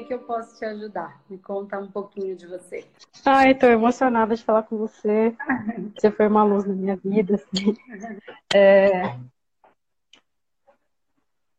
[0.00, 1.22] que, que eu posso te ajudar?
[1.28, 2.86] Me conta um pouquinho de você.
[3.24, 5.34] Ai, estou emocionada de falar com você.
[5.94, 7.36] Você foi uma luz na minha vida.
[7.36, 7.74] Assim.
[8.54, 9.16] É...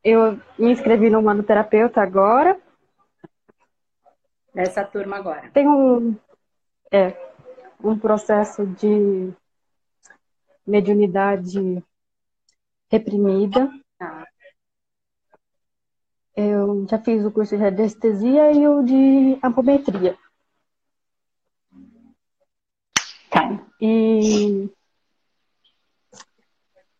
[0.04, 2.59] Eu me inscrevi no manoterapeuta agora.
[4.54, 5.49] Nessa turma agora.
[5.52, 6.16] Tem um,
[6.91, 7.13] é,
[7.84, 9.34] um processo de
[10.66, 11.84] mediunidade
[12.90, 13.70] reprimida.
[13.99, 14.26] Ah.
[16.38, 20.16] Eu já fiz o curso de radiestesia e o de apometria.
[23.32, 23.66] Tá.
[23.82, 24.70] E.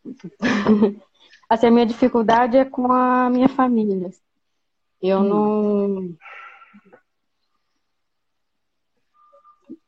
[1.48, 4.10] assim, a minha dificuldade é com a minha família.
[5.00, 5.24] Eu hum.
[5.24, 6.18] não.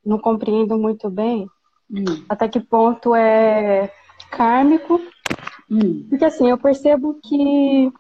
[0.06, 1.50] Não compreendo muito bem
[1.90, 2.24] hum.
[2.30, 3.92] até que ponto é
[4.30, 5.02] kármico.
[5.68, 6.08] Hum.
[6.08, 7.92] Porque assim, eu percebo que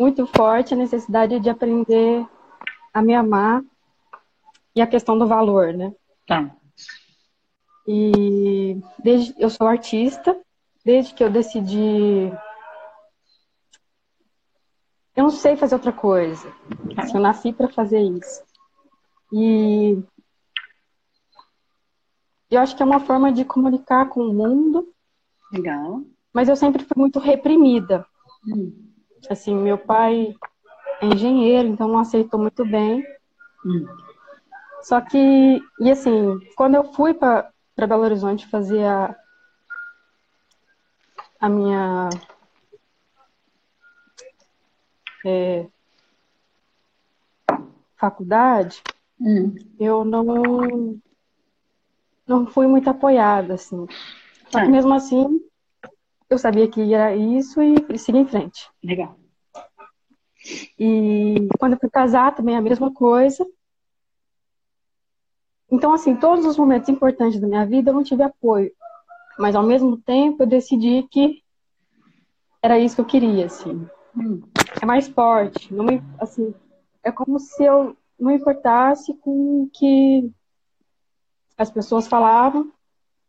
[0.00, 2.26] muito forte a necessidade de aprender
[2.92, 3.62] a me amar
[4.74, 5.94] e a questão do valor, né?
[6.26, 6.56] Tá.
[7.86, 10.34] E desde eu sou artista,
[10.82, 12.32] desde que eu decidi
[15.14, 16.50] eu não sei fazer outra coisa.
[16.96, 17.06] Tá.
[17.12, 18.42] eu nasci para fazer isso.
[19.30, 20.02] E
[22.50, 24.94] eu acho que é uma forma de comunicar com o mundo.
[25.52, 26.02] Legal.
[26.32, 28.06] Mas eu sempre fui muito reprimida.
[28.46, 28.89] Hum.
[29.28, 30.34] Assim, meu pai
[31.00, 33.04] é engenheiro, então não aceitou muito bem.
[33.64, 33.86] Hum.
[34.82, 39.14] Só que, e assim, quando eu fui para Belo Horizonte fazer a,
[41.38, 42.08] a minha
[45.24, 45.66] é,
[47.96, 48.82] faculdade,
[49.20, 49.54] hum.
[49.78, 50.98] eu não
[52.26, 53.86] não fui muito apoiada, assim.
[54.48, 54.70] Só que ah.
[54.70, 55.40] mesmo assim,
[56.30, 58.70] eu sabia que era isso e, segui em frente.
[58.82, 59.18] Legal.
[60.78, 63.44] E quando eu fui casar, também a mesma coisa.
[65.70, 68.72] Então, assim, todos os momentos importantes da minha vida eu não tive apoio.
[69.38, 71.42] Mas, ao mesmo tempo, eu decidi que
[72.62, 73.88] era isso que eu queria, assim.
[74.16, 74.42] Hum.
[74.80, 75.72] É mais forte.
[75.72, 76.54] Não me, assim,
[77.02, 80.30] é como se eu não importasse com o que
[81.56, 82.72] as pessoas falavam.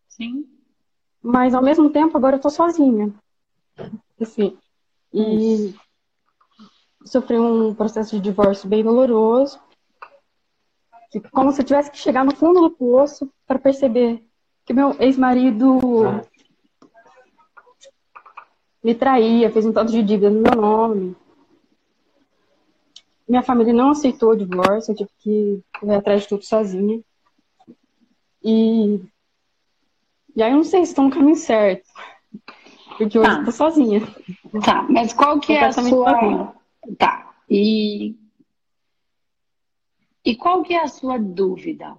[0.08, 0.46] Sim.
[1.22, 3.14] Mas ao mesmo tempo, agora eu tô sozinha.
[4.20, 4.58] Assim.
[5.14, 5.76] E
[7.06, 9.60] sofri um processo de divórcio bem doloroso.
[11.32, 14.24] Como se eu tivesse que chegar no fundo do poço para perceber
[14.66, 15.80] que meu ex-marido
[18.84, 21.16] me traía, fez um tanto de dívida no meu nome.
[23.28, 27.02] Minha família não aceitou o divórcio, eu tive que correr atrás de tudo sozinha.
[28.44, 29.02] E
[30.42, 31.88] e aí eu não sei se estou no caminho certo.
[32.98, 33.40] Porque hoje tá.
[33.40, 34.02] eu tô sozinha.
[34.66, 36.20] Tá, mas qual que é a sua.
[36.20, 36.54] Sozinha.
[36.98, 37.34] Tá.
[37.50, 38.16] E.
[40.26, 41.96] E qual que é a sua dúvida?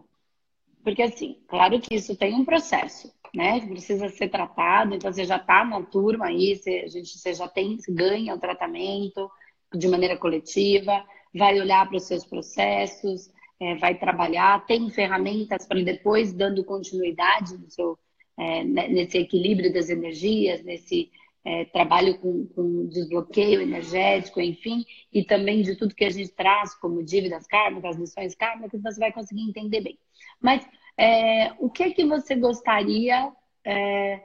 [0.83, 3.61] Porque assim, claro que isso tem um processo, né?
[3.61, 7.47] Precisa ser tratado, então você já tá na turma aí, você, a gente, você já
[7.49, 9.31] tem, ganha o tratamento
[9.73, 11.05] de maneira coletiva,
[11.35, 17.57] vai olhar para os seus processos, é, vai trabalhar, tem ferramentas para depois dando continuidade
[17.57, 17.99] no seu,
[18.39, 21.11] é, né, nesse equilíbrio das energias, nesse
[21.45, 26.75] é, trabalho com, com, desbloqueio energético, enfim, e também de tudo que a gente traz
[26.75, 29.99] como dívidas kármicas, lições kármicas, você vai conseguir entender bem.
[30.41, 30.67] Mas
[30.97, 33.33] é, o que é que você gostaria
[33.65, 34.23] é,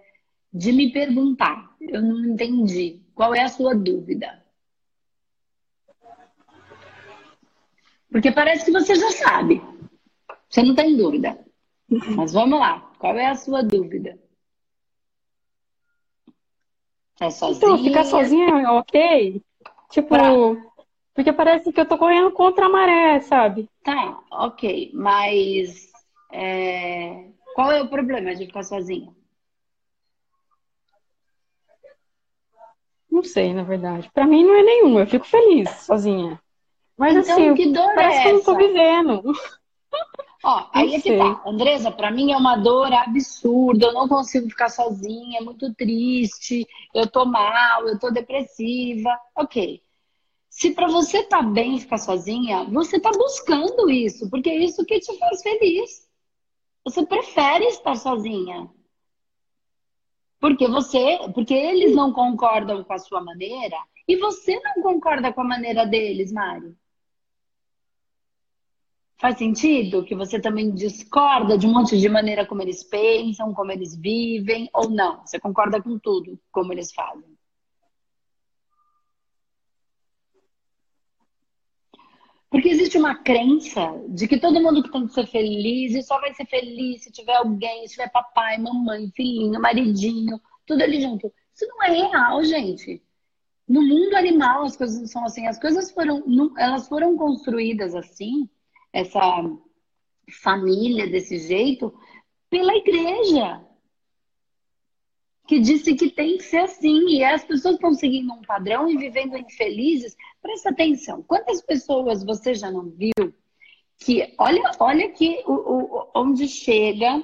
[0.53, 1.75] de me perguntar?
[1.81, 3.01] Eu não entendi.
[3.15, 4.43] Qual é a sua dúvida?
[8.11, 9.61] Porque parece que você já sabe.
[10.49, 11.37] Você não tem dúvida.
[12.15, 12.86] Mas vamos lá.
[12.99, 14.17] Qual é a sua dúvida?
[17.19, 17.73] É sozinha?
[17.73, 19.41] Então, ficar sozinha é ok?
[19.89, 20.29] Tipo, pra...
[21.13, 23.69] porque parece que eu tô correndo contra a maré, sabe?
[23.83, 24.91] Tá, ok.
[24.93, 25.91] Mas
[26.31, 27.29] é...
[27.55, 29.11] qual é o problema de ficar sozinha?
[33.09, 34.11] Não sei, na verdade.
[34.13, 34.99] Pra mim não é nenhum.
[34.99, 36.39] Eu fico feliz sozinha.
[36.95, 39.33] Mas então, assim, que dor parece é que eu não tô vivendo.
[40.49, 41.41] Ó, aí é que tá.
[41.45, 46.65] Andresa, para mim é uma dor absurda, eu não consigo ficar sozinha, é muito triste,
[46.95, 49.09] eu tô mal, eu tô depressiva.
[49.35, 49.83] Ok.
[50.49, 55.01] Se para você tá bem ficar sozinha, você tá buscando isso, porque é isso que
[55.01, 56.07] te faz feliz.
[56.85, 58.69] Você prefere estar sozinha.
[60.39, 63.77] Porque você, porque eles não concordam com a sua maneira
[64.07, 66.73] e você não concorda com a maneira deles, Mari.
[69.19, 73.71] Faz sentido que você também discorda de um monte de maneira como eles pensam, como
[73.71, 75.25] eles vivem, ou não?
[75.25, 77.35] Você concorda com tudo, como eles fazem?
[82.49, 86.33] Porque existe uma crença de que todo mundo tem que ser feliz e só vai
[86.33, 91.33] ser feliz se tiver alguém, se tiver papai, mamãe, filhinho, maridinho, tudo ali junto.
[91.55, 93.01] Isso não é real, gente.
[93.67, 95.47] No mundo animal as coisas não são assim.
[95.47, 96.23] As coisas foram,
[96.57, 98.47] elas foram construídas assim,
[98.97, 99.21] essa
[100.41, 101.93] família desse jeito,
[102.49, 103.63] pela igreja
[105.47, 107.07] que disse que tem que ser assim.
[107.09, 110.15] E as pessoas estão seguindo um padrão e vivendo infelizes.
[110.41, 111.21] Presta atenção.
[111.23, 113.13] Quantas pessoas você já não viu
[113.99, 117.23] que olha, olha aqui o, o, onde chega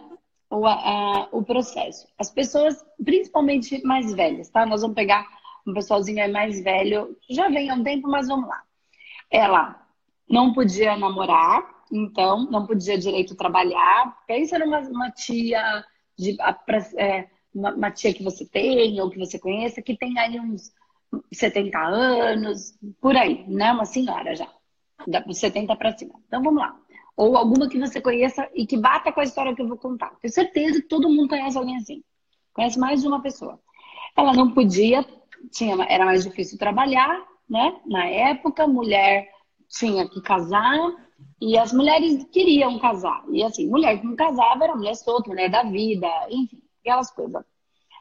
[0.49, 2.07] o, a, o processo.
[2.17, 4.65] As pessoas, principalmente mais velhas, tá?
[4.65, 5.27] Nós vamos pegar
[5.67, 8.61] um pessoalzinho mais velho, já vem há um tempo, mas vamos lá.
[9.29, 9.82] Ela
[10.33, 14.17] não podia namorar, então não podia direito trabalhar.
[14.25, 15.85] Pensa numa uma tia
[16.17, 16.35] de,
[16.97, 20.71] é, uma, uma tia que você tem ou que você conheça, que tem aí uns
[21.31, 23.71] 70 anos, por aí, né?
[23.71, 24.49] Uma senhora já,
[25.27, 26.15] dos 70 para cima.
[26.27, 26.75] Então vamos lá.
[27.15, 30.15] Ou alguma que você conheça e que bata com a história que eu vou contar.
[30.19, 32.03] Tenho certeza que todo mundo conhece alguém assim.
[32.53, 33.59] Conhece mais de uma pessoa.
[34.17, 35.05] Ela não podia,
[35.51, 37.79] tinha, era mais difícil trabalhar, né?
[37.85, 39.32] Na época, mulher
[39.77, 40.77] tinha que casar
[41.41, 43.23] e as mulheres queriam casar.
[43.29, 47.43] E assim, mulher que não casava era mulher solta, mulher da vida, enfim aquelas coisas.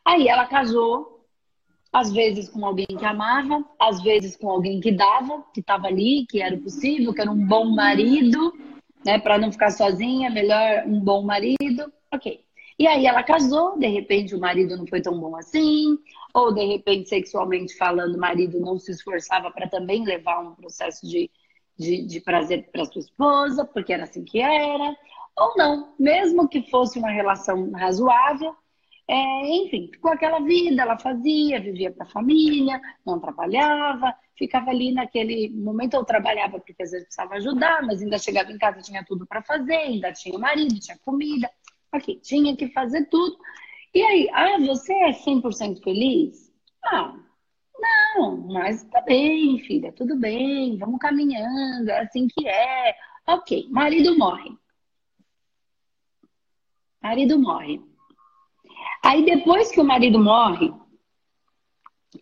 [0.04, 1.24] Aí ela casou,
[1.92, 6.26] às vezes com alguém que amava, às vezes com alguém que dava, que estava ali,
[6.28, 8.52] que era possível, que era um bom marido,
[9.04, 9.18] né?
[9.20, 11.92] Para não ficar sozinha, melhor um bom marido.
[12.12, 12.44] Ok.
[12.78, 15.96] E aí ela casou, de repente o marido não foi tão bom assim,
[16.34, 21.06] ou de repente, sexualmente falando, o marido não se esforçava para também levar um processo
[21.06, 21.30] de,
[21.78, 24.96] de, de prazer para sua esposa, porque era assim que era,
[25.36, 28.54] ou não, mesmo que fosse uma relação razoável,
[29.08, 34.92] é, enfim, ficou aquela vida, ela fazia, vivia para a família, não trabalhava, ficava ali
[34.92, 35.94] naquele momento.
[35.94, 39.42] Eu trabalhava porque às vezes precisava ajudar, mas ainda chegava em casa, tinha tudo para
[39.42, 41.50] fazer, ainda tinha marido, tinha comida,
[41.92, 43.36] ok, tinha que fazer tudo.
[43.94, 46.50] E aí, ah, você é 100% feliz?
[46.84, 47.14] Ah,
[47.82, 52.94] não, mas tá bem, filha, tudo bem, vamos caminhando, é assim que é.
[53.26, 54.56] Ok, marido morre.
[57.02, 57.80] Marido morre.
[59.04, 60.72] Aí depois que o marido morre,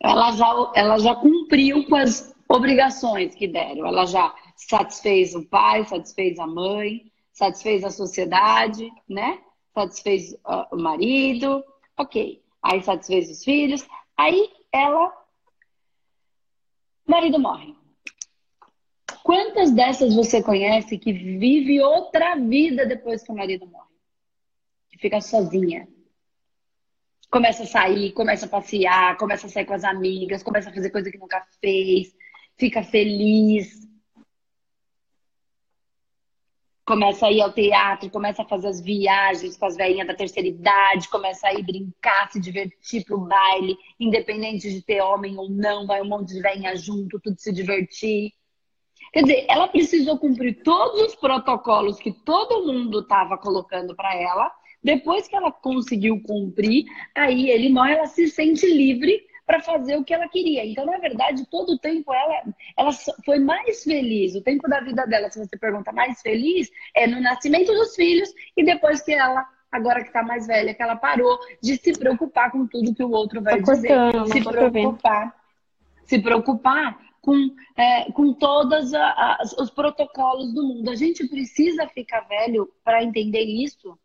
[0.03, 3.87] ela já, ela já cumpriu com as obrigações que deram.
[3.87, 9.41] Ela já satisfez o pai, satisfez a mãe, satisfez a sociedade, né?
[9.75, 11.65] Satisfez uh, o marido,
[11.97, 12.43] ok.
[12.63, 13.87] Aí satisfez os filhos.
[14.17, 15.13] Aí ela,
[17.07, 17.75] marido morre.
[19.23, 23.91] Quantas dessas você conhece que vive outra vida depois que o marido morre?
[24.91, 25.87] Que fica sozinha,
[27.31, 30.91] começa a sair, começa a passear, começa a sair com as amigas, começa a fazer
[30.91, 32.15] coisa que nunca fez,
[32.59, 33.80] fica feliz.
[36.91, 40.49] Começa a ir ao teatro, começa a fazer as viagens com as velhinhas da terceira
[40.49, 45.87] idade, começa a ir brincar, se divertir pro baile, independente de ter homem ou não,
[45.87, 48.33] vai um monte de velhinha junto, tudo se divertir.
[49.13, 54.51] Quer dizer, ela precisou cumprir todos os protocolos que todo mundo estava colocando para ela
[54.83, 60.05] depois que ela conseguiu cumprir, aí ele morre, ela se sente livre para fazer o
[60.05, 60.65] que ela queria.
[60.65, 62.45] Então, na verdade, todo o tempo ela,
[62.79, 62.93] ela
[63.25, 64.37] foi mais feliz.
[64.37, 68.33] O tempo da vida dela, se você pergunta mais feliz, é no nascimento dos filhos
[68.57, 72.53] e depois que ela agora que está mais velha, que ela parou de se preocupar
[72.53, 73.89] com tudo que o outro vai tá dizer.
[73.89, 75.37] Cortando, se preocupar,
[76.05, 78.93] se preocupar com, é, com todos
[79.59, 80.91] os protocolos do mundo.
[80.91, 83.99] A gente precisa ficar velho para entender isso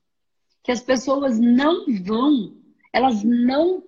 [0.64, 2.56] que as pessoas não vão,
[2.92, 3.84] elas não,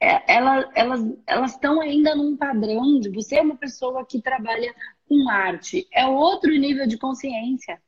[0.00, 4.72] é, elas elas elas estão ainda num padrão de você é uma pessoa que trabalha
[5.08, 7.80] com arte, é outro nível de consciência.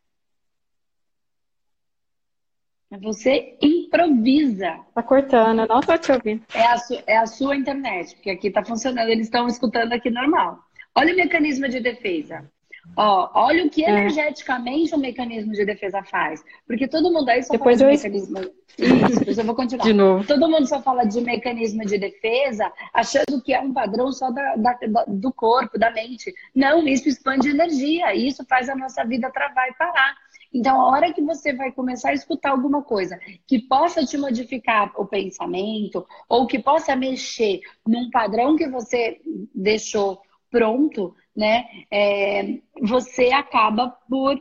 [3.03, 4.81] Você improvisa.
[4.93, 6.45] Tá cortando, não tô te ouvindo.
[6.53, 6.77] É a,
[7.07, 10.59] é a sua internet, porque aqui tá funcionando, eles estão escutando aqui normal.
[10.97, 12.51] Olha o mecanismo de defesa.
[12.97, 13.91] Ó, olha o que é.
[13.91, 16.43] energeticamente o mecanismo de defesa faz.
[16.67, 17.97] Porque todo mundo aí só Depois fala eu...
[17.97, 18.39] de mecanismo.
[18.79, 19.85] Isso, depois eu vou continuar.
[19.85, 20.27] De novo.
[20.27, 24.57] Todo mundo só fala de mecanismo de defesa, achando que é um padrão só da,
[24.57, 26.33] da, do corpo, da mente.
[26.55, 30.15] Não, isso expande energia, isso faz a nossa vida travar e parar.
[30.53, 34.93] Então, a hora que você vai começar a escutar alguma coisa que possa te modificar
[34.97, 39.21] o pensamento, ou que possa mexer num padrão que você
[39.55, 40.21] deixou
[40.51, 41.65] pronto, né?
[41.91, 44.41] É, você acaba por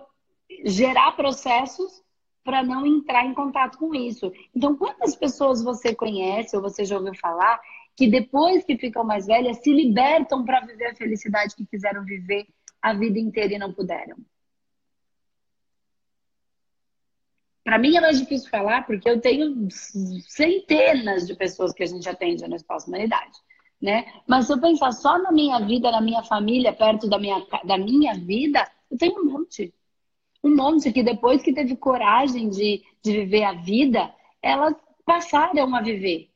[0.66, 2.04] gerar processos
[2.44, 4.32] para não entrar em contato com isso.
[4.56, 7.62] Então, quantas pessoas você conhece ou você já ouviu falar
[7.96, 12.48] que depois que ficam mais velhas se libertam para viver a felicidade que quiseram viver
[12.82, 14.18] a vida inteira e não puderam?
[17.64, 19.70] Para mim é mais difícil falar porque eu tenho
[20.28, 23.38] centenas de pessoas que a gente atende no Espaço Humanidade,
[23.82, 24.06] né?
[24.28, 27.78] Mas se eu pensar só na minha vida, na minha família, perto da minha, da
[27.78, 29.74] minha vida, eu tenho um monte.
[30.44, 35.82] Um monte que depois que teve coragem de, de viver a vida, elas passaram a
[35.82, 36.30] viver.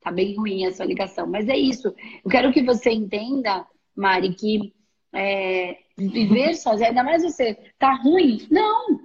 [0.00, 1.88] Tá bem ruim essa ligação, mas é isso.
[2.24, 4.72] Eu quero que você entenda, Mari, que
[5.12, 8.46] é, viver sozinha, ainda mais você, tá ruim?
[8.50, 9.00] Não!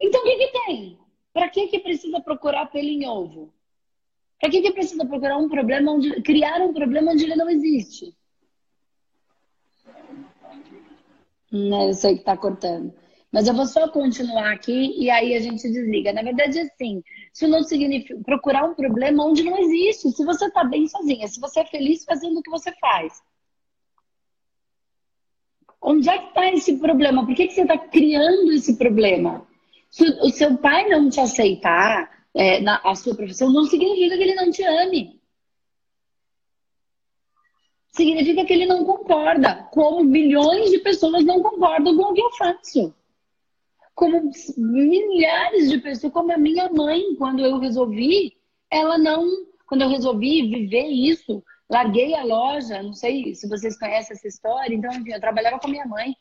[0.00, 0.98] Então o que, que tem?
[1.32, 3.52] Para que, que precisa procurar pelo em ovo?
[4.40, 6.22] Para que, que precisa procurar um problema onde.
[6.22, 8.14] criar um problema onde ele não existe?
[11.50, 12.92] Não, eu sei que tá cortando.
[13.32, 16.12] Mas eu vou só continuar aqui e aí a gente desliga.
[16.12, 17.02] Na verdade, assim,
[17.32, 20.10] isso não significa procurar um problema onde não existe.
[20.10, 23.20] Se você tá bem sozinha, se você é feliz fazendo o que você faz,
[25.88, 27.24] Onde é que está esse problema?
[27.24, 29.46] Por que, que você está criando esse problema?
[29.88, 34.22] Se o seu pai não te aceitar é, na a sua profissão, não significa que
[34.22, 35.20] ele não te ame.
[37.88, 42.30] Significa que ele não concorda, como milhões de pessoas não concordam com o que eu
[42.32, 42.94] faço.
[43.94, 48.36] Como milhares de pessoas, como a minha mãe, quando eu resolvi,
[48.70, 49.26] ela não,
[49.66, 54.74] quando eu resolvi viver isso, Larguei a loja, não sei se vocês conhecem essa história.
[54.74, 56.14] Então, enfim, eu trabalhava com minha mãe.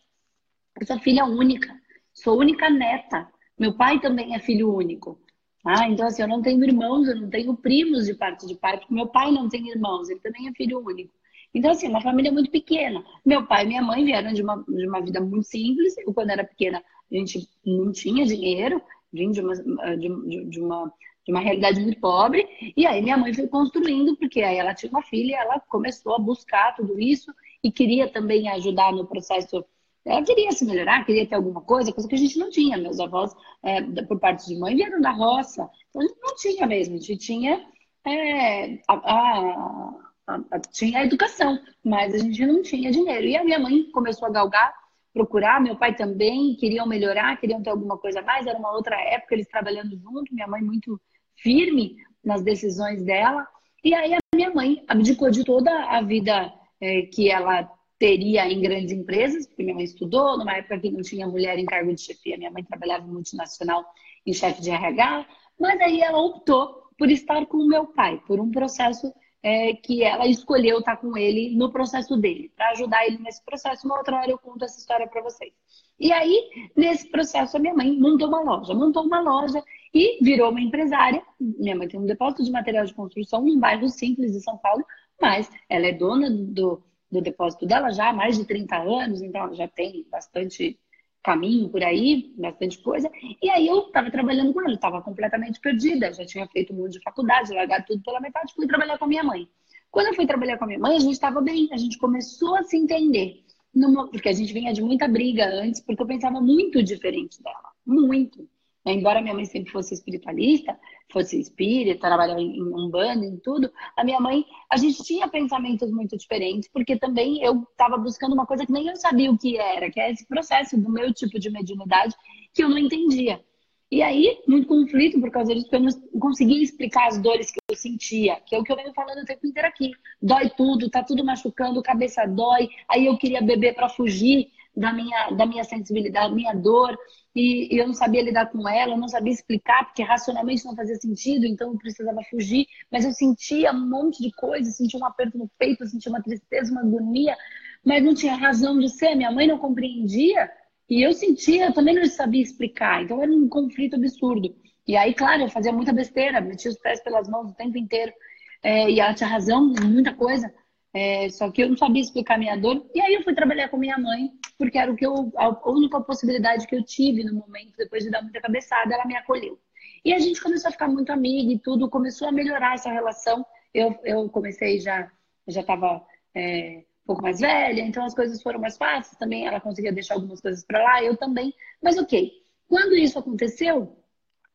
[0.79, 1.73] Eu sou filha única.
[2.13, 3.29] Sou única neta.
[3.57, 5.19] Meu pai também é filho único.
[5.65, 8.77] Ah, então, assim, eu não tenho irmãos, eu não tenho primos de parte de pai,
[8.77, 11.11] porque meu pai não tem irmãos, ele também é filho único.
[11.53, 13.03] Então, assim, uma família muito pequena.
[13.25, 15.97] Meu pai e minha mãe vieram de uma, de uma vida muito simples.
[15.97, 18.81] Eu, quando era pequena, a gente não tinha dinheiro,
[19.11, 20.91] vim de uma, de, de uma
[21.25, 22.47] de uma realidade muito pobre.
[22.77, 26.19] E aí minha mãe foi construindo, porque aí ela tinha uma filha, ela começou a
[26.19, 29.65] buscar tudo isso e queria também ajudar no processo.
[30.05, 32.77] Ela queria se melhorar, queria ter alguma coisa, coisa que a gente não tinha.
[32.77, 35.69] Meus avós, é, por parte de mãe, vieram da roça.
[35.89, 37.65] Então a gente não tinha mesmo, a gente tinha,
[38.05, 39.93] é, a, a,
[40.27, 43.25] a, tinha a educação, mas a gente não tinha dinheiro.
[43.25, 44.73] E a minha mãe começou a galgar
[45.15, 48.99] procurar, meu pai também, queriam melhorar, queriam ter alguma coisa a mais, era uma outra
[48.99, 50.99] época, eles trabalhando junto, minha mãe muito
[51.37, 53.47] firme nas decisões dela.
[53.81, 57.71] E aí a minha mãe abdicou de toda a vida é, que ela
[58.05, 61.65] teria em grandes empresas, porque minha mãe estudou numa época que não tinha mulher em
[61.65, 62.37] cargo de chefia.
[62.37, 63.83] Minha mãe trabalhava multinacional
[64.23, 65.25] em chefe de RH,
[65.59, 70.03] mas aí ela optou por estar com o meu pai, por um processo é, que
[70.03, 73.87] ela escolheu estar com ele no processo dele, para ajudar ele nesse processo.
[73.87, 75.51] Uma outra hora eu conto essa história para vocês.
[75.99, 80.51] E aí, nesse processo, a minha mãe montou uma loja, montou uma loja e virou
[80.51, 81.23] uma empresária.
[81.39, 84.85] Minha mãe tem um depósito de material de construção num bairro simples de São Paulo,
[85.19, 89.41] mas ela é dona do, do depósito dela já há mais de 30 anos, então
[89.41, 90.79] ela já tem bastante
[91.23, 93.09] caminho por aí, bastante coisa.
[93.41, 96.93] E aí eu estava trabalhando com ela, estava completamente perdida, já tinha feito um monte
[96.93, 99.47] de faculdade, largado tudo pela metade, fui trabalhar com a minha mãe.
[99.89, 102.55] Quando eu fui trabalhar com a minha mãe, a gente estava bem, a gente começou
[102.55, 103.43] a se entender.
[103.73, 107.71] Numa, porque a gente vinha de muita briga antes, porque eu pensava muito diferente dela,
[107.85, 108.47] muito.
[108.85, 110.77] Embora minha mãe sempre fosse espiritualista,
[111.11, 115.89] fosse espírita, trabalhava em, um bando, em tudo, a minha mãe, a gente tinha pensamentos
[115.91, 119.57] muito diferentes, porque também eu estava buscando uma coisa que nem eu sabia o que
[119.57, 122.15] era, que é esse processo do meu tipo de mediunidade
[122.53, 123.43] que eu não entendia.
[123.91, 127.59] E aí, muito conflito por causa disso, porque eu não conseguia explicar as dores que
[127.69, 129.91] eu sentia, que é o que eu venho falando o tempo inteiro aqui.
[130.21, 135.31] Dói tudo, tá tudo machucando, cabeça dói, aí eu queria beber para fugir, da minha,
[135.31, 136.97] da minha sensibilidade, da minha dor,
[137.35, 140.95] e, eu não sabia lidar com ela, eu não sabia explicar, porque racionalmente não fazia
[140.95, 145.37] sentido, então eu precisava fugir, mas eu sentia um monte de coisas, sentia um aperto
[145.37, 147.35] no peito, sentia uma tristeza, uma agonia,
[147.83, 150.49] mas não tinha razão de ser, minha mãe não compreendia,
[150.89, 154.55] e eu sentia, eu também não sabia explicar, então era um conflito absurdo.
[154.87, 158.13] E aí, claro, eu fazia muita besteira, metia os pés pelas mãos o tempo inteiro,
[158.61, 160.53] é, e ela tinha razão muita coisa,
[160.95, 162.89] é, só que eu não sabia explicar minha dor.
[162.95, 165.99] E aí eu fui trabalhar com minha mãe, porque era o que eu, a única
[165.99, 169.59] possibilidade que eu tive no momento, depois de dar muita cabeçada, ela me acolheu.
[170.05, 173.45] E a gente começou a ficar muito amiga e tudo, começou a melhorar essa relação.
[173.73, 175.11] Eu, eu comecei já,
[175.45, 176.01] já estava
[176.33, 179.45] é, um pouco mais velha, então as coisas foram mais fáceis também.
[179.45, 181.53] Ela conseguia deixar algumas coisas para lá, eu também.
[181.83, 182.31] Mas ok,
[182.69, 183.97] quando isso aconteceu,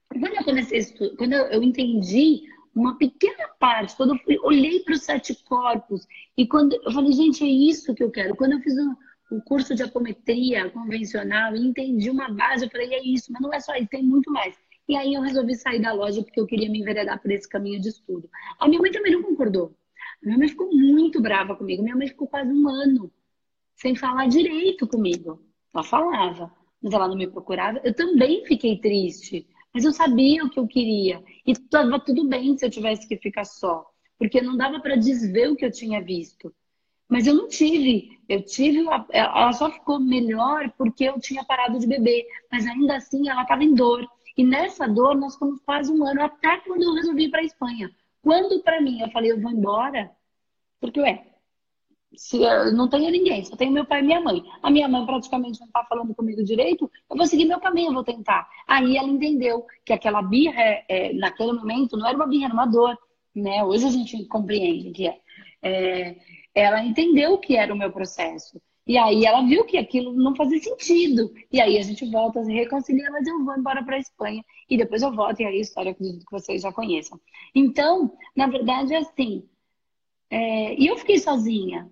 [0.09, 0.80] quando eu comecei,
[1.18, 2.44] quando eu, eu entendi
[2.75, 7.12] uma pequena parte, quando eu fui, olhei para os sete corpos e quando eu falei,
[7.12, 8.37] gente, é isso que eu quero.
[8.37, 8.95] Quando eu fiz um,
[9.33, 13.53] um curso de apometria convencional e entendi uma base, eu falei, é isso, mas não
[13.53, 14.57] é só isso, tem muito mais.
[14.89, 17.81] E aí eu resolvi sair da loja porque eu queria me enveredar por esse caminho
[17.81, 18.29] de estudo.
[18.59, 19.77] A minha mãe também não concordou.
[20.23, 21.83] Minha mãe ficou muito brava comigo.
[21.83, 23.11] Minha mãe ficou quase um ano
[23.77, 25.41] sem falar direito comigo.
[25.73, 27.81] Ela falava, mas ela não me procurava.
[27.85, 31.23] Eu também fiquei triste, mas eu sabia o que eu queria.
[31.47, 33.87] E estava tudo bem se eu tivesse que ficar só,
[34.19, 36.53] porque não dava para desver o que eu tinha visto.
[37.09, 38.21] Mas eu não tive.
[38.29, 38.85] Eu tive.
[39.11, 42.25] Ela só ficou melhor porque eu tinha parado de beber.
[42.50, 44.07] Mas ainda assim ela estava em dor.
[44.37, 47.45] E nessa dor nós ficamos quase um ano, até quando eu resolvi ir para a
[47.45, 47.91] Espanha.
[48.23, 50.11] Quando para mim eu falei, eu vou embora,
[50.81, 51.27] porque, ué,
[52.17, 54.43] se eu não tenho ninguém, só tenho meu pai e minha mãe.
[54.62, 57.95] A minha mãe praticamente não está falando comigo direito, eu vou seguir meu caminho, eu
[57.95, 58.49] vou tentar.
[58.67, 62.67] Aí ela entendeu que aquela birra, é, naquele momento, não era uma birra, era uma
[62.67, 62.99] dor.
[63.35, 63.62] Né?
[63.64, 65.19] Hoje a gente compreende que é.
[65.62, 66.17] é.
[66.55, 68.61] Ela entendeu que era o meu processo.
[68.87, 71.33] E aí ela viu que aquilo não fazia sentido.
[71.52, 74.45] E aí a gente volta, se reconcilia, mas eu vou embora para a Espanha.
[74.69, 77.21] E depois eu volto, e aí a história acredito que vocês já conheçam.
[77.55, 79.45] Então, na verdade, é assim.
[80.29, 80.75] É...
[80.75, 81.88] E eu fiquei sozinha.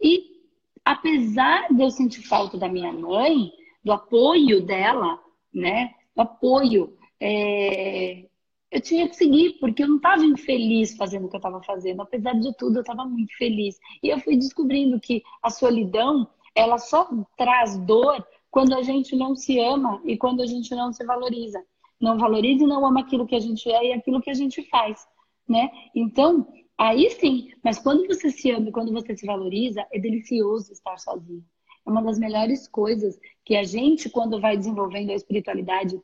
[0.00, 0.38] E
[0.84, 3.52] apesar de eu sentir falta da minha mãe,
[3.84, 5.18] do apoio dela,
[5.52, 5.94] né?
[6.14, 8.24] Do apoio, é...
[8.70, 12.02] eu tinha que seguir, porque eu não estava infeliz fazendo o que eu estava fazendo.
[12.02, 13.78] Apesar de tudo, eu estava muito feliz.
[14.02, 19.36] E eu fui descobrindo que a solidão, ela só traz dor quando a gente não
[19.36, 21.62] se ama e quando a gente não se valoriza.
[22.00, 24.62] Não valoriza e não ama aquilo que a gente é e aquilo que a gente
[24.70, 25.06] faz,
[25.48, 25.70] né?
[25.94, 26.46] Então,
[26.78, 31.44] Aí sim, mas quando você se ama, quando você se valoriza, é delicioso estar sozinho.
[31.84, 36.00] É uma das melhores coisas que a gente, quando vai desenvolvendo a espiritualidade,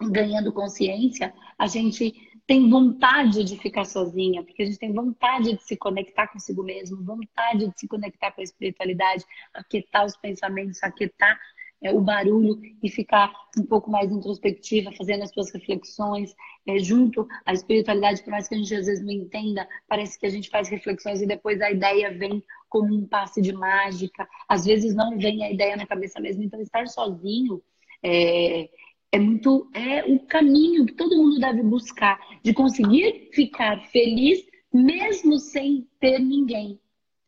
[0.00, 2.14] ganhando consciência, a gente
[2.46, 7.04] tem vontade de ficar sozinha, porque a gente tem vontade de se conectar consigo mesmo,
[7.04, 11.38] vontade de se conectar com a espiritualidade, aquietar os pensamentos, aquietar
[11.82, 16.34] é, o barulho e ficar um pouco mais introspectiva, fazendo as suas reflexões
[16.66, 20.26] é, junto à espiritualidade, por mais que a gente às vezes não entenda, parece que
[20.26, 24.28] a gente faz reflexões e depois a ideia vem como um passe de mágica.
[24.48, 27.62] Às vezes não vem a ideia na cabeça mesmo, então estar sozinho
[28.02, 28.68] é,
[29.12, 35.38] é muito é o caminho que todo mundo deve buscar de conseguir ficar feliz mesmo
[35.38, 36.78] sem ter ninguém.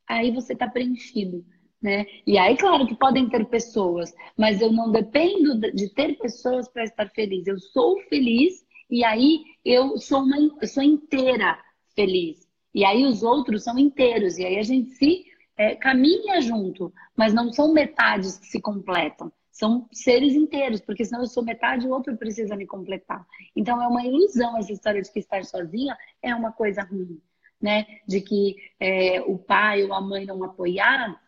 [0.06, 1.44] Aí você está preenchido.
[1.82, 2.06] Né?
[2.24, 6.84] E aí, claro que podem ter pessoas, mas eu não dependo de ter pessoas para
[6.84, 7.46] estar feliz.
[7.46, 11.58] Eu sou feliz e aí eu sou uma eu sou inteira
[11.96, 12.48] feliz.
[12.72, 15.24] E aí os outros são inteiros e aí a gente se
[15.56, 19.32] é, caminha junto, mas não são metades que se completam.
[19.50, 23.26] São seres inteiros, porque senão eu sou metade e o outro precisa me completar.
[23.56, 27.20] Então é uma ilusão essa história de que estar sozinha é uma coisa ruim,
[27.60, 27.86] né?
[28.06, 31.20] De que é, o pai ou a mãe não apoiar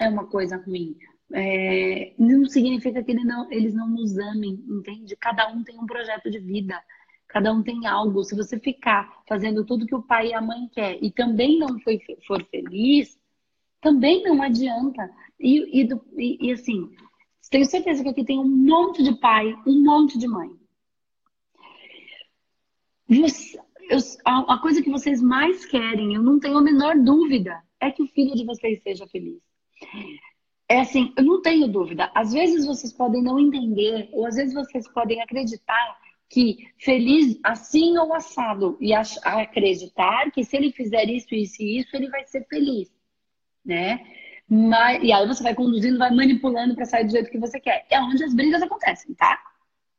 [0.00, 0.96] é uma coisa ruim.
[1.32, 5.14] É, não significa que ele não, eles não nos amem, entende?
[5.16, 6.82] Cada um tem um projeto de vida,
[7.28, 8.24] cada um tem algo.
[8.24, 11.78] Se você ficar fazendo tudo que o pai e a mãe quer e também não
[11.80, 13.16] foi, for feliz,
[13.80, 15.08] também não adianta.
[15.38, 16.90] E, e, e, e assim,
[17.50, 20.50] tenho certeza que aqui tem um monte de pai, um monte de mãe.
[23.08, 23.58] Você,
[23.88, 27.90] eu, a, a coisa que vocês mais querem, eu não tenho a menor dúvida, é
[27.90, 29.49] que o filho de vocês seja feliz.
[30.68, 32.10] É assim, eu não tenho dúvida.
[32.14, 37.98] Às vezes vocês podem não entender, ou às vezes vocês podem acreditar que feliz assim
[37.98, 42.46] ou assado, e acreditar que se ele fizer isso, isso e isso, ele vai ser
[42.46, 42.88] feliz,
[43.64, 44.00] né?
[44.48, 47.86] Mas, e aí você vai conduzindo, vai manipulando para sair do jeito que você quer.
[47.90, 49.40] É onde as brigas acontecem, tá?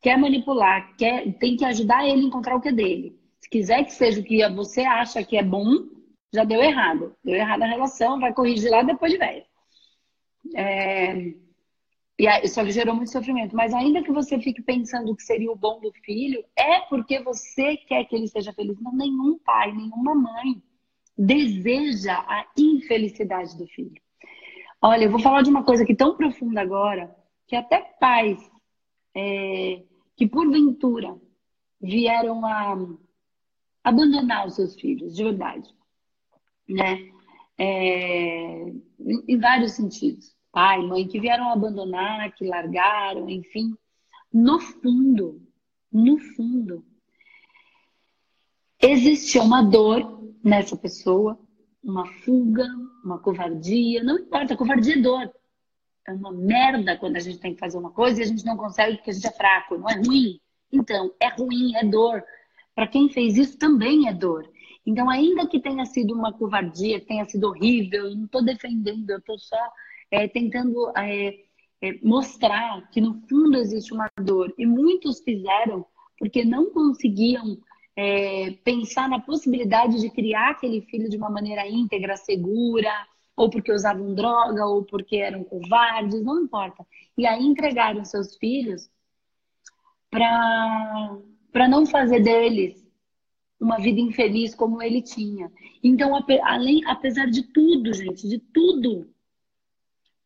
[0.01, 3.19] Quer manipular, quer, tem que ajudar ele a encontrar o que é dele.
[3.39, 5.85] Se quiser que seja o que você acha que é bom,
[6.33, 7.15] já deu errado.
[7.23, 9.43] Deu errado a relação, vai corrigir lá depois de velho.
[10.55, 11.33] É...
[12.19, 13.55] E aí, só que gerou muito sofrimento.
[13.55, 17.77] Mas ainda que você fique pensando que seria o bom do filho, é porque você
[17.77, 18.79] quer que ele seja feliz.
[18.79, 20.61] Não, nenhum pai, nenhuma mãe
[21.17, 24.01] deseja a infelicidade do filho.
[24.81, 27.15] Olha, eu vou falar de uma coisa aqui tão profunda agora,
[27.47, 28.39] que até pais
[29.15, 29.83] é,
[30.15, 31.15] que porventura
[31.79, 32.77] vieram a
[33.83, 35.69] abandonar os seus filhos, de verdade,
[36.67, 37.11] né?
[37.57, 38.73] É,
[39.27, 40.35] em vários sentidos.
[40.51, 43.75] Pai, mãe, que vieram abandonar, que largaram, enfim.
[44.33, 45.41] No fundo,
[45.91, 46.85] no fundo,
[48.81, 51.39] existe uma dor nessa pessoa,
[51.83, 52.67] uma fuga,
[53.03, 55.31] uma covardia, não importa, covardia é dor.
[56.07, 58.57] É uma merda quando a gente tem que fazer uma coisa e a gente não
[58.57, 60.39] consegue porque a gente é fraco, não é ruim.
[60.71, 62.23] Então, é ruim, é dor.
[62.73, 64.49] Para quem fez isso também é dor.
[64.85, 69.09] Então, ainda que tenha sido uma covardia, que tenha sido horrível, eu não estou defendendo,
[69.09, 69.57] eu estou só
[70.11, 71.39] é, tentando é,
[71.81, 74.53] é, mostrar que no fundo existe uma dor.
[74.57, 75.85] E muitos fizeram
[76.19, 77.57] porque não conseguiam
[77.95, 82.91] é, pensar na possibilidade de criar aquele filho de uma maneira íntegra, segura,
[83.35, 86.85] ou porque usavam droga, ou porque eram covardes, não importa.
[87.17, 88.89] E aí entregaram seus filhos
[90.11, 92.81] para não fazer deles
[93.59, 95.51] uma vida infeliz como ele tinha.
[95.83, 96.11] Então,
[96.43, 99.07] além, apesar de tudo, gente, de tudo,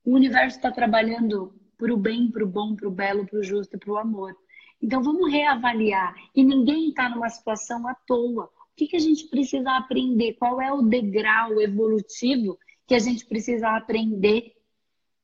[0.06, 3.44] o universo está trabalhando para o bem, para o bom, para o belo, para o
[3.44, 4.36] justo e para o amor.
[4.82, 6.15] Então, vamos reavaliar.
[6.34, 8.46] E ninguém está numa situação à toa.
[8.46, 10.34] O que, que a gente precisa aprender?
[10.34, 14.54] Qual é o degrau evolutivo que a gente precisa aprender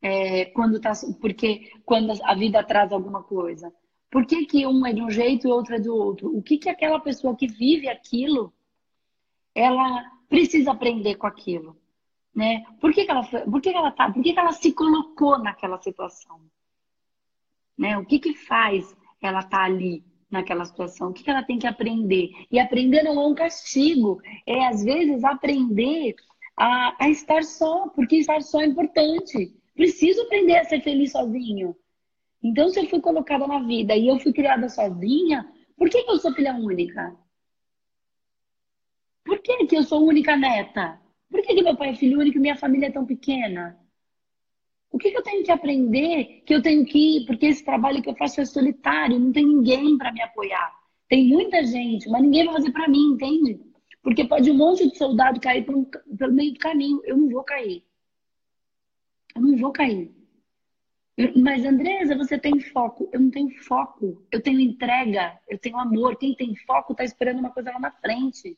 [0.01, 3.71] é, quando tá, porque quando a vida traz alguma coisa?
[4.09, 6.35] Por que, que um é de um jeito e outro é do outro?
[6.35, 8.53] O que, que aquela pessoa que vive aquilo,
[9.53, 11.80] ela precisa aprender com aquilo?
[12.33, 12.63] Né?
[12.79, 15.37] Por que, que ela por que, que ela tá, por que, que ela se colocou
[15.37, 16.41] naquela situação?
[17.77, 17.97] Né?
[17.97, 21.09] O que que faz ela estar tá ali naquela situação?
[21.09, 22.31] O que, que ela tem que aprender?
[22.49, 26.15] E aprender não é um castigo, é às vezes aprender
[26.55, 29.53] a, a estar só, porque estar só é importante.
[29.75, 31.75] Preciso aprender a ser feliz sozinho.
[32.43, 36.11] Então, se eu fui colocada na vida e eu fui criada sozinha, por que, que
[36.11, 37.15] eu sou filha única?
[39.23, 40.99] Por que, que eu sou única neta?
[41.31, 43.79] Por que, que meu pai é filho único e minha família é tão pequena?
[44.91, 46.43] O que, que eu tenho que aprender?
[46.45, 49.45] Que eu tenho que ir, porque esse trabalho que eu faço é solitário, não tem
[49.45, 50.69] ninguém para me apoiar.
[51.07, 53.59] Tem muita gente, mas ninguém vai fazer para mim, entende?
[54.03, 55.87] Porque pode um monte de soldado cair pelo,
[56.33, 57.01] meio do caminho.
[57.05, 57.83] Eu não vou cair.
[59.33, 60.11] Eu não vou cair.
[61.35, 63.09] Mas, Andresa, você tem foco.
[63.13, 64.25] Eu não tenho foco.
[64.31, 65.39] Eu tenho entrega.
[65.47, 66.17] Eu tenho amor.
[66.17, 68.57] Quem tem foco está esperando uma coisa lá na frente.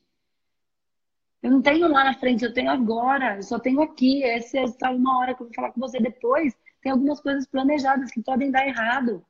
[1.43, 3.35] Eu não tenho lá na frente, eu tenho agora.
[3.35, 4.23] Eu só tenho aqui.
[4.23, 6.57] Essa é uma hora que eu vou falar com você depois.
[6.81, 9.25] Tem algumas coisas planejadas que podem dar errado.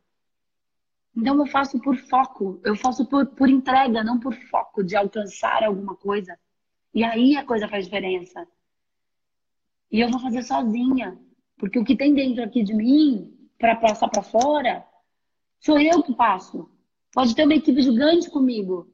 [1.17, 2.61] Então, eu faço por foco.
[2.63, 6.37] Eu faço por, por entrega, não por foco de alcançar alguma coisa.
[6.93, 8.47] E aí a coisa faz diferença.
[9.91, 11.19] E eu vou fazer sozinha.
[11.57, 14.85] Porque o que tem dentro aqui de mim, para passar para fora,
[15.59, 16.69] sou eu que passo.
[17.11, 18.92] Pode ter uma equipe gigante comigo.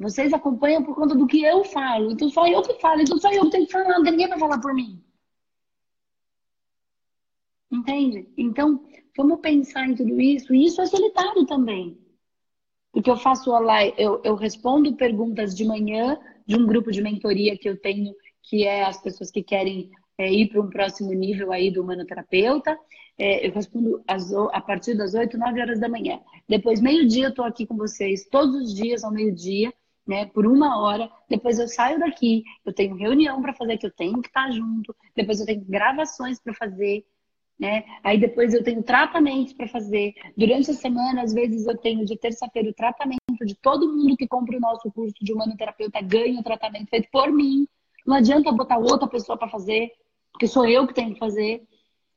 [0.00, 2.10] Vocês acompanham por conta do que eu falo.
[2.10, 3.02] Então só eu que falo.
[3.02, 3.98] Então só eu que tenho que falar.
[4.00, 4.98] Ninguém vai falar por mim.
[7.70, 8.26] Entende?
[8.36, 8.82] Então,
[9.14, 10.54] vamos pensar em tudo isso.
[10.54, 11.98] E isso é solitário também.
[12.90, 17.02] Porque eu faço a live, eu, eu respondo perguntas de manhã de um grupo de
[17.02, 21.12] mentoria que eu tenho, que é as pessoas que querem é, ir para um próximo
[21.12, 22.76] nível aí do humanoterapeuta.
[23.18, 24.02] É, eu respondo
[24.52, 26.18] a partir das 8, 9 horas da manhã.
[26.48, 29.72] Depois, meio-dia, eu estou aqui com vocês, todos os dias ao meio-dia,
[30.10, 31.08] né, por uma hora.
[31.28, 34.50] Depois eu saio daqui, eu tenho reunião para fazer, que eu tenho que estar tá
[34.50, 34.92] junto.
[35.14, 37.06] Depois eu tenho gravações para fazer.
[37.56, 37.84] Né?
[38.02, 40.14] Aí depois eu tenho tratamentos para fazer.
[40.36, 44.26] Durante a semana, às vezes eu tenho de terça-feira o tratamento de todo mundo que
[44.26, 47.68] compra o nosso curso de humanoterapeuta ganha o tratamento feito por mim.
[48.04, 49.92] Não adianta botar outra pessoa para fazer
[50.32, 51.62] porque sou eu que tenho que fazer.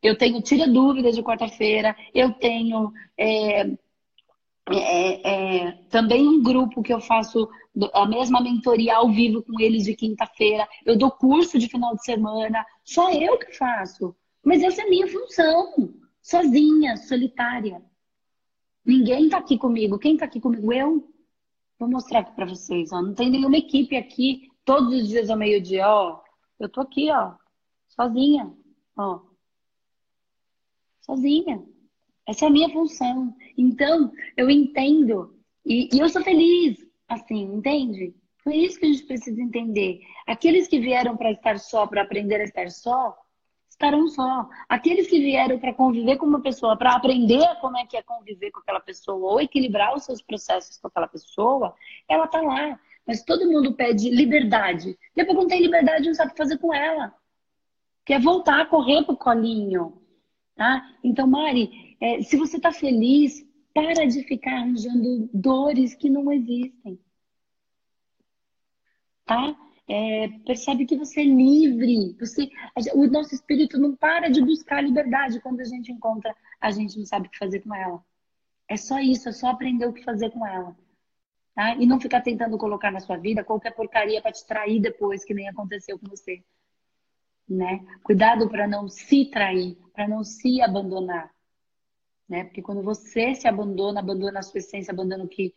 [0.02, 3.70] Eu tenho Tira Dúvidas de quarta-feira, eu tenho é,
[4.72, 7.50] é, é, também um grupo que eu faço
[7.94, 12.04] a mesma mentoria ao vivo com eles de quinta-feira, eu dou curso de final de
[12.04, 14.16] semana, só eu que faço.
[14.44, 17.82] Mas essa é a minha função, sozinha, solitária.
[18.86, 19.98] Ninguém tá aqui comigo.
[19.98, 20.72] Quem tá aqui comigo?
[20.72, 21.10] Eu.
[21.80, 23.02] Vou mostrar aqui para vocês, ó.
[23.02, 26.22] Não tem nenhuma equipe aqui todos os dias ao meio-dia, ó.
[26.60, 27.34] Eu tô aqui, ó.
[27.88, 28.54] Sozinha,
[28.96, 29.22] ó.
[31.02, 31.64] Sozinha.
[32.28, 33.36] Essa é a minha função.
[33.58, 35.36] Então, eu entendo.
[35.66, 38.14] E, e eu sou feliz, assim, entende?
[38.44, 40.02] Foi isso que a gente precisa entender.
[40.28, 43.18] Aqueles que vieram para estar só, para aprender a estar só,
[43.70, 44.48] estarão só.
[44.68, 48.52] Aqueles que vieram para conviver com uma pessoa, para aprender como é que é conviver
[48.52, 51.74] com aquela pessoa, ou equilibrar os seus processos com aquela pessoa,
[52.10, 52.80] ela tá lá.
[53.08, 54.98] Mas todo mundo pede liberdade.
[55.16, 57.14] Depois, quando tem liberdade, não sabe o que fazer com ela
[58.06, 60.02] quer voltar a correr pro colinho,
[60.56, 60.86] tá?
[61.04, 67.00] Então, Mari, é, se você tá feliz, para de ficar arranjando dores que não existem,
[69.26, 69.56] tá?
[69.88, 72.50] É, percebe que você é livre, você,
[72.94, 77.06] o nosso espírito não para de buscar liberdade quando a gente encontra, a gente não
[77.06, 78.04] sabe o que fazer com ela.
[78.68, 80.76] É só isso, é só aprender o que fazer com ela.
[81.56, 81.76] Tá?
[81.76, 85.34] E não ficar tentando colocar na sua vida qualquer porcaria para te trair depois, que
[85.34, 86.44] nem aconteceu com você
[87.48, 87.86] né?
[88.04, 91.30] Cuidado para não se trair, para não se abandonar,
[92.28, 92.46] né?
[92.46, 95.54] Porque quando você se abandona, abandona a sua essência, abandona o que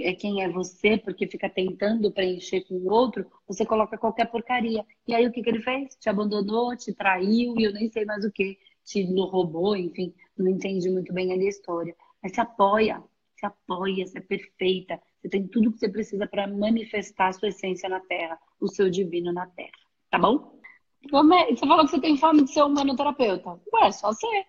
[0.00, 4.84] é quem é você, porque fica tentando preencher com o outro, você coloca qualquer porcaria.
[5.06, 5.94] E aí o que, que ele fez?
[5.96, 10.48] Te abandonou, te traiu e eu nem sei mais o que, te roubou, enfim, não
[10.48, 11.94] entendi muito bem ali a história.
[12.22, 13.02] Mas se apoia,
[13.36, 17.48] se apoia, você é perfeita, Você tem tudo que você precisa para manifestar a sua
[17.48, 19.70] essência na Terra, o seu divino na Terra.
[20.10, 20.58] Tá bom?
[21.02, 23.60] Você falou que você tem fome de ser humanoterapeuta.
[23.74, 24.46] Ué, só ser.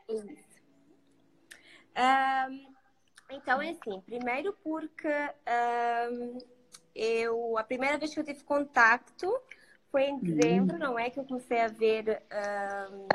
[1.97, 2.75] Um,
[3.29, 5.07] então é assim, primeiro porque
[6.11, 6.37] um,
[6.93, 9.33] eu a primeira vez que eu tive contacto
[9.91, 10.79] foi em dezembro, hum.
[10.79, 11.09] não é?
[11.09, 12.21] Que eu comecei a ver
[12.91, 13.07] um,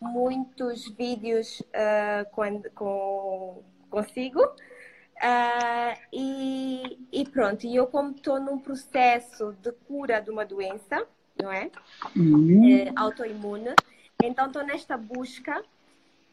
[0.00, 4.40] muitos vídeos uh, com, com, consigo.
[4.42, 11.06] Uh, e, e, pronto, e eu como estou num processo de cura de uma doença,
[11.40, 11.70] não é?
[12.16, 12.78] Uhum.
[12.78, 13.74] é autoimune,
[14.22, 15.62] então estou nesta busca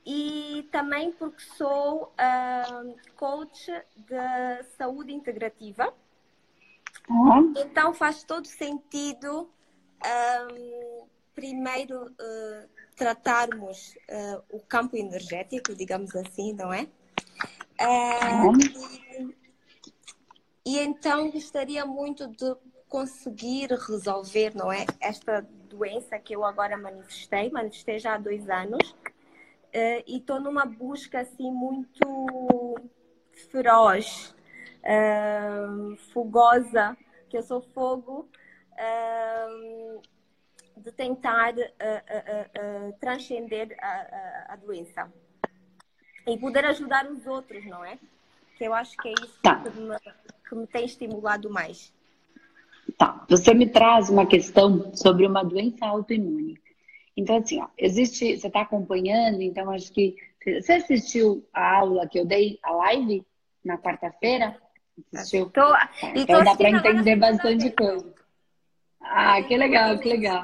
[0.09, 5.93] e também porque sou uh, coach de saúde integrativa.
[7.09, 7.53] Uhum.
[7.57, 9.49] Então faz todo sentido
[10.49, 16.87] um, primeiro uh, tratarmos uh, o campo energético, digamos assim, não é?
[17.81, 18.57] Uh,
[20.65, 22.55] e, e, então gostaria muito de
[22.87, 24.85] conseguir resolver, não é?
[25.01, 28.95] Esta doença que eu agora manifestei, manifestei já há dois anos,
[29.77, 32.75] uh, e estou numa busca assim muito
[33.51, 34.35] feroz,
[34.83, 36.97] uh, fogosa,
[37.29, 38.27] que eu sou fogo,
[38.73, 40.01] uh,
[40.77, 41.53] de tentar
[42.99, 45.11] transcender a, a, a, doença
[46.25, 47.97] e poder ajudar os outros, não é?
[48.55, 49.55] Que eu acho que é isso tá.
[49.61, 49.97] que, me,
[50.47, 51.91] que me tem estimulado mais.
[52.95, 56.59] Tá, você me traz uma questão sobre uma doença autoimune.
[57.17, 60.15] Então, assim, ó, existe, você está acompanhando, então acho que.
[60.45, 63.25] Você assistiu a aula que eu dei, a live,
[63.65, 64.55] na quarta-feira?
[65.13, 65.49] Assistiu?
[65.49, 65.61] Tô,
[66.15, 68.13] então dá para entender bastante coisa.
[69.01, 70.43] Ah, que legal, que legal.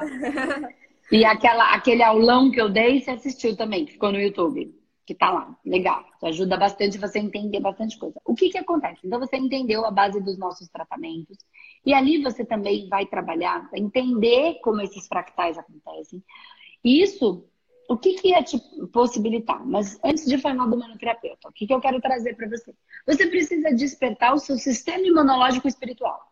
[1.12, 4.73] E aquela, aquele aulão que eu dei, você assistiu também, que ficou no YouTube,
[5.05, 5.55] que tá lá.
[5.65, 6.03] Legal.
[6.15, 8.19] Isso ajuda bastante você entender bastante coisa.
[8.25, 8.99] O que que acontece?
[9.05, 11.38] Então você entendeu a base dos nossos tratamentos.
[11.86, 16.23] E ali você também vai trabalhar, entender como esses fractais acontecem.
[16.84, 17.46] Isso,
[17.89, 18.60] o que, que ia te
[18.91, 19.65] possibilitar?
[19.65, 22.74] Mas antes de falar do manoterapeuta, o que, que eu quero trazer para você?
[23.06, 26.32] Você precisa despertar o seu sistema imunológico espiritual.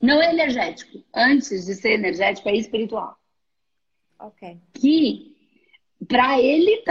[0.00, 1.02] Não é energético.
[1.14, 3.16] Antes de ser energético, é espiritual.
[4.18, 4.60] Ok.
[4.74, 5.36] Que
[6.06, 6.82] para ele,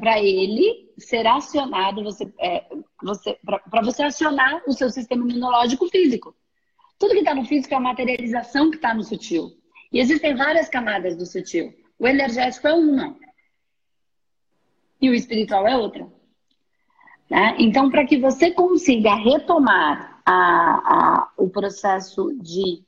[0.00, 2.64] para ele ser acionado, você, é,
[3.02, 6.34] você, para você acionar o seu sistema imunológico físico.
[6.98, 9.57] Tudo que está no físico é a materialização que está no sutil.
[9.92, 11.74] E existem várias camadas do sutil.
[11.98, 13.16] O energético é uma.
[15.00, 16.06] E o espiritual é outra.
[17.30, 17.56] Né?
[17.58, 22.82] Então, para que você consiga retomar a, a, o processo de,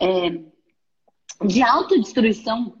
[0.00, 0.40] é,
[1.46, 2.76] de autodestruição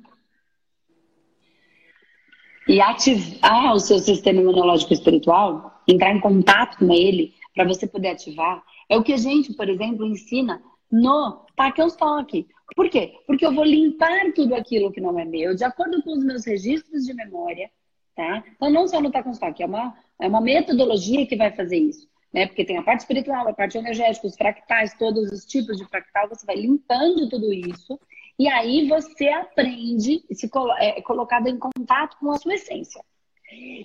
[2.66, 8.08] e ativar o seu sistema imunológico espiritual, entrar em contato com ele, para você poder
[8.08, 12.46] ativar, é o que a gente, por exemplo, ensina no Takelstock.
[12.74, 13.14] Por quê?
[13.26, 16.44] Porque eu vou limpar tudo aquilo que não é meu, de acordo com os meus
[16.44, 17.70] registros de memória,
[18.16, 18.44] tá?
[18.56, 22.08] Então, não só no Takelstock, é uma, é uma metodologia que vai fazer isso.
[22.32, 22.46] Né?
[22.46, 26.28] Porque tem a parte espiritual, a parte energética, os fractais, todos os tipos de fractal,
[26.28, 27.98] você vai limpando tudo isso,
[28.36, 33.00] e aí você aprende se é, colocado em contato com a sua essência.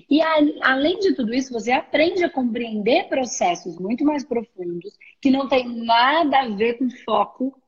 [0.10, 5.30] E a, além de tudo isso, você aprende a compreender processos muito mais profundos que
[5.30, 7.59] não tem nada a ver com foco,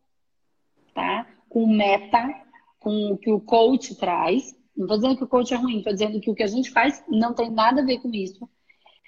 [0.94, 1.28] tá?
[1.50, 2.28] Com meta,
[2.80, 4.56] com o que o coach traz.
[4.76, 6.72] Não estou dizendo que o coach é ruim, estou dizendo que o que a gente
[6.72, 8.50] faz não tem nada a ver com isso.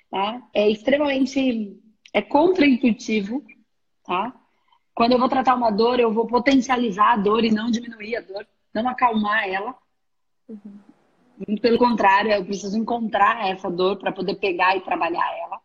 [0.10, 0.42] Tá?
[0.54, 1.80] É extremamente
[2.14, 3.44] é contraintuitivo,
[4.06, 4.34] tá?
[4.94, 8.22] Quando eu vou tratar uma dor, eu vou potencializar a dor e não diminuir a
[8.22, 9.76] dor, não acalmar ela.
[10.48, 10.80] Uhum.
[11.48, 15.60] Muito pelo contrário, eu preciso encontrar essa dor para poder pegar e trabalhar ela.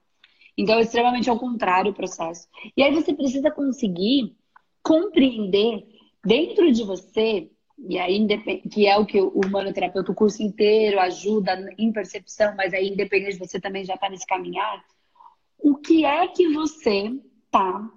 [0.56, 2.48] Então, é extremamente ao contrário o processo.
[2.74, 4.34] E aí você precisa conseguir
[4.82, 5.86] compreender
[6.28, 7.50] dentro de você,
[7.88, 8.26] e aí
[8.70, 13.38] que é o que o humanoterapeuta, o curso inteiro ajuda em percepção, mas aí independente
[13.38, 14.84] você também já está nesse caminhar,
[15.58, 17.90] o que é que você está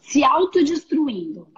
[0.00, 1.48] se autodestruindo?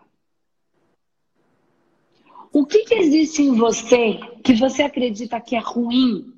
[2.51, 6.33] O que, que existe em você que você acredita que é ruim?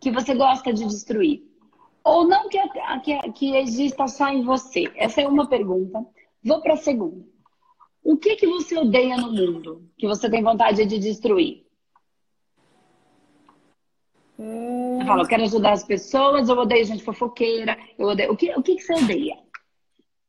[0.00, 1.42] Que você gosta de destruir?
[2.04, 2.60] Ou não que,
[3.02, 4.92] que, que exista só em você?
[4.94, 6.04] Essa é uma pergunta.
[6.44, 7.24] Vou para a segunda.
[8.02, 11.66] O que, que você odeia no mundo que você tem vontade de destruir?
[14.38, 15.00] Hum...
[15.00, 18.32] Eu falo, eu quero ajudar as pessoas, eu odeio gente fofoqueira, eu odeio.
[18.32, 19.38] O que, o que, que você odeia?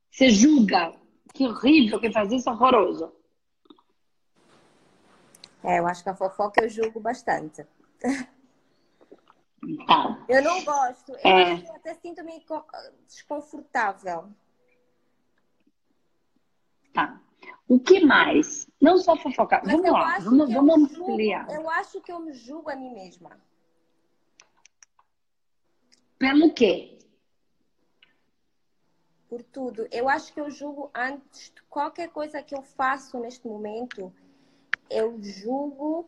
[0.09, 0.93] Você julga
[1.33, 3.11] que horrível, quem faz isso horroroso.
[5.61, 7.65] É, eu acho que a fofoca eu julgo bastante.
[9.87, 10.25] Tá.
[10.27, 11.11] Eu não gosto.
[11.11, 11.53] Eu é.
[11.75, 12.43] até sinto-me
[13.07, 14.29] desconfortável.
[16.93, 17.21] Tá.
[17.67, 18.67] O que mais?
[18.79, 19.61] Não só fofocar.
[19.65, 21.49] Mas vamos lá, vamos, vamos ampliar.
[21.51, 23.39] eu acho que eu me julgo a mim mesma.
[26.17, 26.99] Pelo quê?
[29.27, 29.87] Por tudo.
[29.91, 34.13] Eu acho que eu julgo antes de qualquer coisa que eu faço neste momento.
[34.89, 36.07] Eu julgo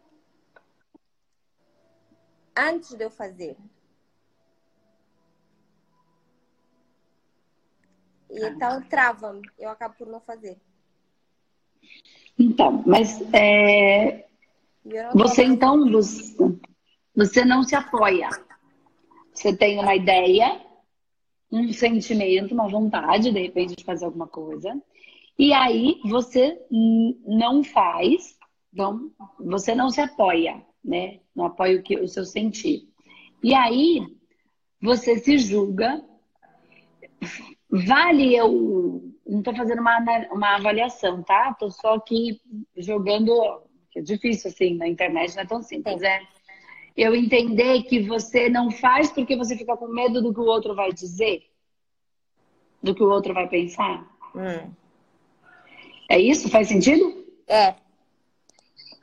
[2.58, 3.56] antes de eu fazer.
[8.30, 9.42] E então trava-me.
[9.58, 10.58] Eu acabo por não fazer.
[12.38, 14.28] Então, mas é,
[15.14, 16.36] você então você,
[17.16, 18.30] você não se apoia.
[19.34, 20.62] Você tem uma ideia,
[21.52, 24.80] um sentimento, uma vontade, de repente, de fazer alguma coisa.
[25.38, 26.60] E aí você
[27.24, 28.36] não faz,
[28.74, 31.20] então você não se apoia, né?
[31.36, 32.88] Não apoia o, que, o seu sentir.
[33.44, 34.02] E aí
[34.82, 36.04] você se julga.
[37.70, 40.00] Vale eu não estou fazendo uma,
[40.32, 41.50] uma avaliação, tá?
[41.52, 42.40] Estou só aqui
[42.78, 46.22] jogando, que é difícil assim, na internet não é tão simples, é
[46.96, 50.74] eu entender que você não faz porque você fica com medo do que o outro
[50.74, 51.44] vai dizer,
[52.82, 54.10] do que o outro vai pensar.
[54.36, 54.72] Hum.
[56.10, 56.50] É isso?
[56.50, 57.26] Faz sentido?
[57.48, 57.76] É.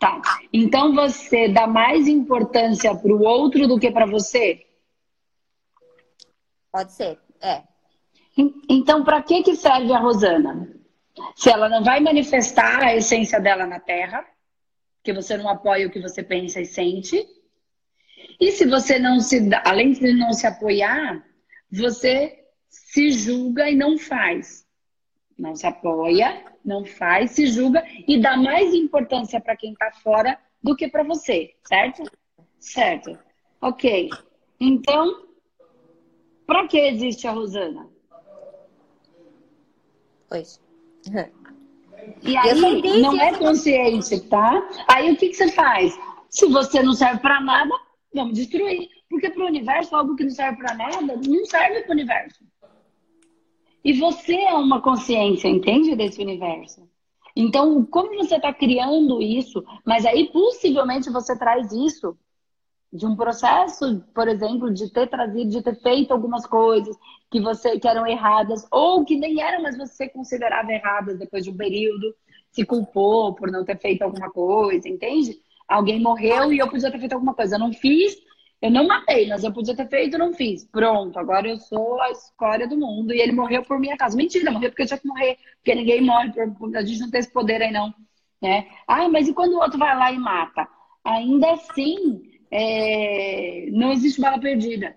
[0.05, 0.21] Tá.
[0.53, 4.67] Então você dá mais importância para o outro do que para você?
[6.71, 7.63] Pode ser, é.
[8.69, 10.69] Então, para que, que serve a Rosana?
[11.35, 14.27] Se ela não vai manifestar a essência dela na Terra,
[15.03, 17.27] que você não apoia o que você pensa e sente,
[18.39, 21.25] e se você não se, além de não se apoiar,
[21.73, 24.64] você se julga e não faz.
[25.39, 30.39] Não se apoia, não faz, se julga e dá mais importância para quem está fora
[30.63, 32.05] do que para você, certo?
[32.59, 33.19] Certo.
[33.61, 34.09] Ok.
[34.61, 35.27] Então,
[36.47, 37.89] para que existe a Rosana?
[40.29, 40.61] Pois.
[42.23, 44.67] E aí, não é consciente, tá?
[44.89, 45.99] Aí o que, que você faz?
[46.29, 47.75] Se você não serve para nada,
[48.13, 48.89] vamos destruir.
[49.09, 52.45] Porque para o universo, algo que não serve para nada, não serve para o universo.
[53.85, 55.95] E você é uma consciência, entende?
[55.95, 56.89] Desse universo.
[57.37, 62.17] Então, como você está criando isso, mas aí possivelmente você traz isso
[62.93, 66.97] de um processo, por exemplo, de ter trazido, de ter feito algumas coisas
[67.29, 71.51] que você que eram erradas ou que nem eram, mas você considerava erradas depois de
[71.51, 72.15] um período,
[72.53, 75.37] se culpou por não ter feito alguma coisa, entende?
[75.67, 78.17] Alguém morreu e eu podia ter feito alguma coisa, eu não fiz,
[78.63, 80.65] eu não matei, mas eu podia ter feito, não fiz.
[80.65, 84.17] Pronto, agora eu sou a escória do mundo e ele morreu por minha causa.
[84.17, 86.33] Mentira, morreu porque eu tinha que morrer, porque ninguém morre,
[86.77, 87.95] a gente não tem esse poder aí não,
[88.43, 88.67] né?
[88.89, 90.67] Ah, mas e quando o outro vai lá e mata?
[91.05, 94.97] Ainda assim, é, não existe bala perdida.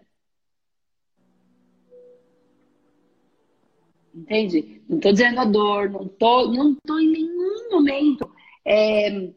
[4.16, 4.82] Entende?
[4.90, 8.30] Não estou dizendo a dor, não estou não tô em nenhum momento.
[8.66, 9.30] É,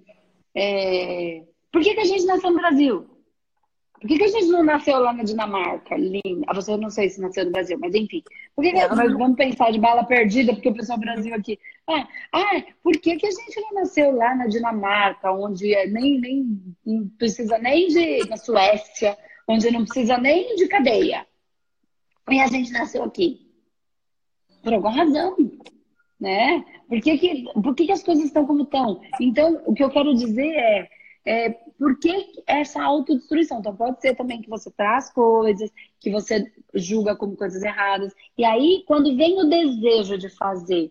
[0.54, 1.44] é...
[1.72, 3.09] Por que, que a gente nasceu no Brasil?
[4.00, 6.46] Por que, que a gente não nasceu lá na Dinamarca, linda?
[6.46, 8.22] Ah, você não sei se nasceu no Brasil, mas enfim.
[8.56, 11.58] Por que, que nós vamos pensar de bala perdida, porque o pessoal do Brasil aqui.
[11.86, 16.18] Ah, ah, por que, que a gente não nasceu lá na Dinamarca, onde é nem,
[16.18, 18.26] nem não precisa nem de.
[18.26, 21.26] na Suécia, onde não precisa nem de cadeia?
[22.30, 23.50] E a gente nasceu aqui?
[24.62, 25.36] Por alguma razão.
[26.18, 26.64] Né?
[26.88, 29.00] Por que, que, por que, que as coisas estão como estão?
[29.20, 30.88] Então, o que eu quero dizer é
[31.24, 33.60] é, por que essa autodestruição?
[33.60, 38.14] Então, pode ser também que você traz coisas, que você julga como coisas erradas.
[38.36, 40.90] E aí, quando vem o desejo de fazer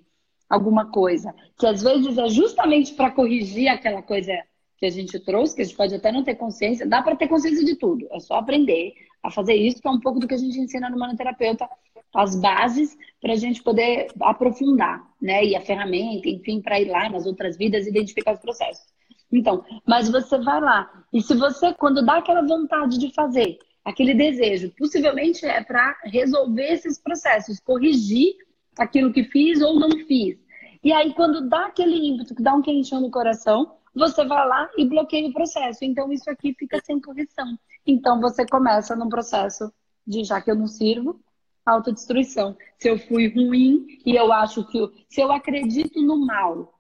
[0.50, 4.34] alguma coisa, que às vezes é justamente para corrigir aquela coisa
[4.78, 7.28] que a gente trouxe, que a gente pode até não ter consciência, dá para ter
[7.28, 8.08] consciência de tudo.
[8.12, 10.90] É só aprender a fazer isso, que é um pouco do que a gente ensina
[10.90, 11.70] no manoterapeuta,
[12.14, 15.46] as bases para a gente poder aprofundar, né?
[15.46, 18.86] E a ferramenta, enfim, para ir lá nas outras vidas identificar os processos.
[19.32, 21.04] Então, mas você vai lá.
[21.14, 26.74] E se você, quando dá aquela vontade de fazer, aquele desejo, possivelmente é para resolver
[26.74, 28.36] esses processos, corrigir
[28.78, 30.38] aquilo que fiz ou não fiz.
[30.84, 34.70] E aí, quando dá aquele ímpeto, que dá um quentinho no coração, você vai lá
[34.78, 35.84] e bloqueia o processo.
[35.84, 37.58] Então, isso aqui fica sem correção.
[37.86, 39.72] Então, você começa num processo
[40.08, 41.20] de já que eu não sirvo,
[41.66, 42.56] autodestruição.
[42.78, 44.80] Se eu fui ruim e eu acho que.
[45.10, 46.74] Se eu acredito no mal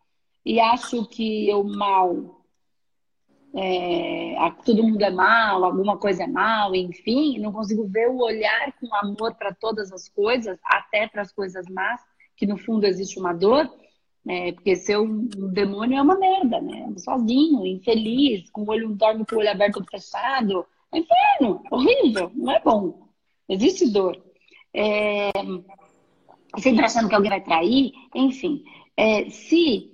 [0.45, 2.38] e acho que o mal
[3.55, 8.73] é, todo mundo é mal, alguma coisa é mal, enfim, não consigo ver o olhar
[8.79, 12.01] com amor para todas as coisas, até para as coisas más,
[12.35, 13.69] que no fundo existe uma dor,
[14.27, 16.93] é, porque ser um, demônio é uma merda, né?
[16.97, 22.31] Sozinho, infeliz, com o olho dorme com o olho aberto ou fechado, É inferno, horrível,
[22.35, 23.07] não é bom.
[23.47, 24.21] Existe dor.
[24.73, 25.31] É,
[26.59, 28.63] sempre achando que alguém vai trair, enfim.
[28.95, 29.91] É, se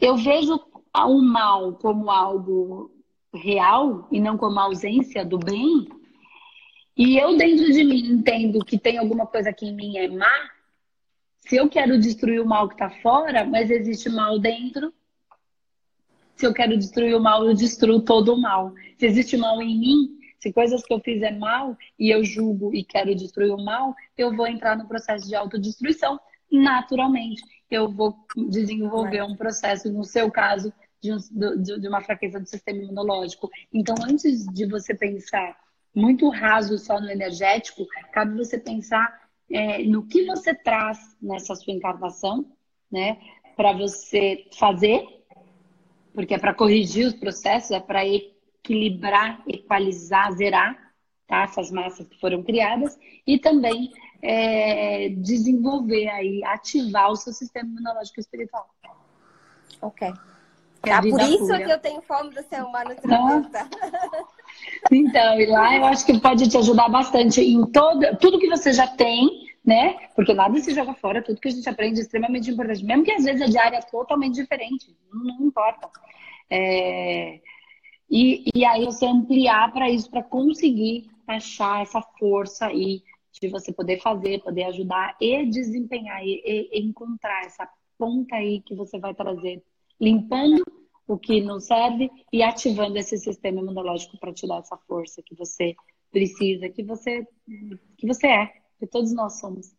[0.00, 0.58] eu vejo
[0.94, 2.90] o mal como algo
[3.32, 5.88] real e não como ausência do bem,
[6.96, 10.50] e eu dentro de mim entendo que tem alguma coisa que em mim é má,
[11.38, 14.92] se eu quero destruir o mal que está fora, mas existe mal dentro,
[16.36, 18.72] se eu quero destruir o mal, eu destruo todo o mal.
[18.98, 22.74] Se existe mal em mim, se coisas que eu fiz é mal e eu julgo
[22.74, 26.18] e quero destruir o mal, eu vou entrar no processo de autodestruição
[26.50, 27.42] naturalmente.
[27.70, 28.16] Eu vou
[28.48, 33.48] desenvolver um processo, no seu caso, de, um, de, de uma fraqueza do sistema imunológico.
[33.72, 35.56] Então, antes de você pensar
[35.94, 41.72] muito raso só no energético, cabe você pensar é, no que você traz nessa sua
[41.72, 42.46] encarnação,
[42.90, 43.18] né?
[43.56, 45.04] Para você fazer,
[46.14, 50.92] porque é para corrigir os processos, é para equilibrar, equalizar, zerar
[51.26, 51.42] tá?
[51.42, 53.92] essas massas que foram criadas e também
[54.22, 58.68] é, desenvolver aí, ativar o seu sistema imunológico espiritual.
[59.80, 60.12] Ok.
[60.82, 61.64] É tá, por isso pura.
[61.64, 63.68] que eu tenho fome do ser humano terapeuta.
[64.90, 68.72] Então, e lá eu acho que pode te ajudar bastante em todo, tudo que você
[68.72, 70.08] já tem, né?
[70.14, 72.84] Porque nada se joga fora, tudo que a gente aprende é extremamente importante.
[72.84, 75.88] Mesmo que às vezes é de área totalmente diferente, não, importa.
[76.50, 77.40] É,
[78.10, 83.02] e, e aí você ampliar para isso, para conseguir achar essa força aí
[83.40, 87.68] de você poder fazer, poder ajudar e desempenhar e, e encontrar essa
[87.98, 89.62] ponta aí que você vai trazer,
[90.00, 90.62] limpando
[91.06, 95.34] o que não serve e ativando esse sistema imunológico para te dar essa força que
[95.34, 95.74] você
[96.12, 97.26] precisa, que você
[97.96, 98.46] que você é,
[98.78, 99.74] que todos nós somos.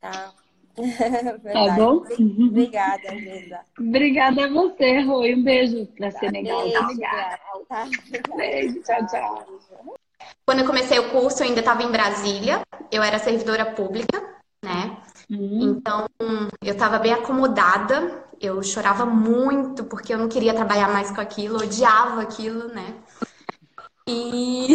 [0.00, 0.34] Tá.
[1.52, 2.04] Tá bom?
[2.46, 3.64] Obrigada, Angela.
[3.76, 5.34] Obrigada a você, Rui.
[5.34, 6.62] Um beijo para tá, Senegal.
[6.62, 7.40] Beijo, Obrigada.
[7.68, 7.88] Tá.
[8.36, 9.98] Beijo, tchau, tchau.
[10.46, 12.62] Quando eu comecei o curso, eu ainda estava em Brasília.
[12.90, 14.22] Eu era servidora pública,
[14.64, 14.96] né?
[15.30, 15.76] Uhum.
[15.76, 16.06] Então,
[16.62, 18.24] eu estava bem acomodada.
[18.40, 22.94] Eu chorava muito porque eu não queria trabalhar mais com aquilo, odiava aquilo, né?
[24.06, 24.68] E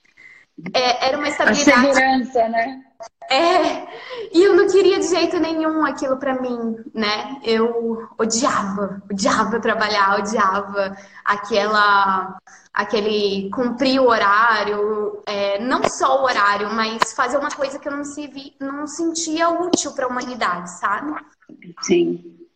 [0.72, 1.86] é, era uma estabilidade.
[1.86, 2.89] A segurança, né?
[3.30, 3.86] É,
[4.32, 7.40] e eu não queria de jeito nenhum aquilo para mim, né?
[7.44, 12.36] Eu odiava, odiava trabalhar, odiava aquela,
[12.74, 17.92] aquele cumprir o horário, é, não só o horário, mas fazer uma coisa que eu
[17.92, 21.14] não, se vi, não sentia útil para a humanidade, sabe?
[21.82, 22.48] Sim.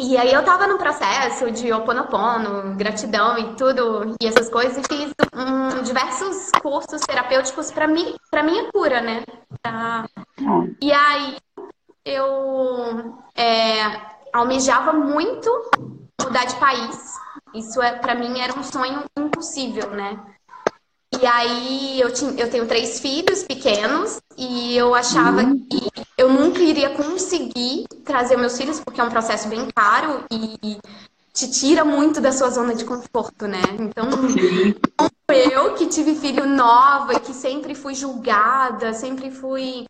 [0.00, 4.82] E aí eu tava no processo de oponopono, gratidão e tudo, e essas coisas, e
[4.88, 9.24] fiz um, diversos cursos terapêuticos para mim, para minha cura, né?
[9.60, 10.06] Pra...
[10.80, 11.36] E aí
[12.04, 14.00] eu é,
[14.32, 15.50] almejava muito
[16.22, 17.14] mudar de país.
[17.52, 20.16] Isso é para mim era um sonho impossível, né?
[21.20, 25.66] E aí eu, tinha, eu tenho três filhos pequenos e eu achava uhum.
[25.68, 30.78] que eu nunca iria conseguir trazer meus filhos, porque é um processo bem caro e
[31.32, 33.62] te tira muito da sua zona de conforto, né?
[33.78, 34.08] Então,
[35.28, 39.86] eu que tive filho nova e que sempre fui julgada, sempre fui.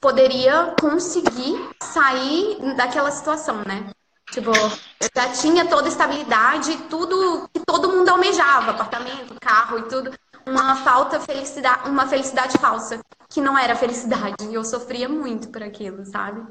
[0.00, 3.86] poderia conseguir sair daquela situação, né?
[4.32, 9.82] Tipo, eu já tinha toda a estabilidade, tudo que todo mundo almejava, apartamento, carro e
[9.82, 10.10] tudo
[10.46, 14.34] uma falta felicidade, uma felicidade falsa, que não era felicidade.
[14.48, 16.42] E eu sofria muito por aquilo, sabe?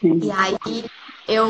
[0.00, 0.20] Sim.
[0.22, 0.84] E aí
[1.26, 1.46] eu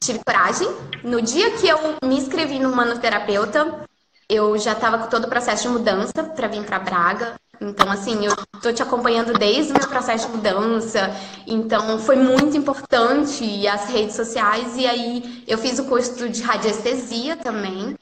[0.00, 0.68] tive coragem.
[1.04, 3.86] No dia que eu me inscrevi no manoterapeuta,
[4.28, 7.34] eu já estava com todo o processo de mudança para vir para Braga.
[7.60, 11.14] Então, assim, eu tô te acompanhando desde o meu processo de mudança.
[11.46, 14.76] Então, foi muito importante as redes sociais.
[14.76, 17.94] E aí, eu fiz o curso de radiestesia também.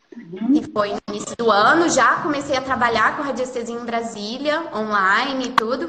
[0.52, 1.88] E foi no início do ano.
[1.88, 5.88] Já comecei a trabalhar com radiestesia em Brasília, online e tudo.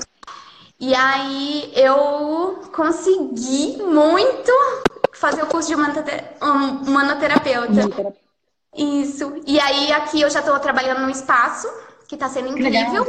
[0.80, 4.52] E aí, eu consegui muito
[5.14, 5.76] fazer o curso de
[6.90, 8.16] manoterapeuta.
[8.76, 9.42] Isso.
[9.46, 11.68] E aí, aqui eu já estou trabalhando num espaço
[12.08, 13.08] que está sendo incrível.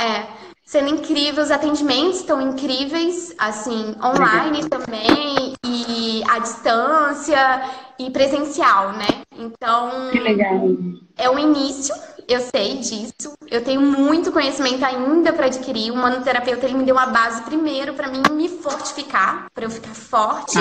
[0.00, 0.26] É,
[0.64, 7.62] sendo incrível, os atendimentos estão incríveis, assim, online também, e à distância
[7.98, 9.22] e presencial, né?
[9.36, 10.68] Então, que legal.
[11.16, 11.94] é o início,
[12.28, 13.32] eu sei disso.
[13.50, 15.90] Eu tenho muito conhecimento ainda para adquirir.
[15.90, 19.94] O manoterapeuta ele me deu uma base primeiro para mim me fortificar, para eu ficar
[19.94, 20.58] forte,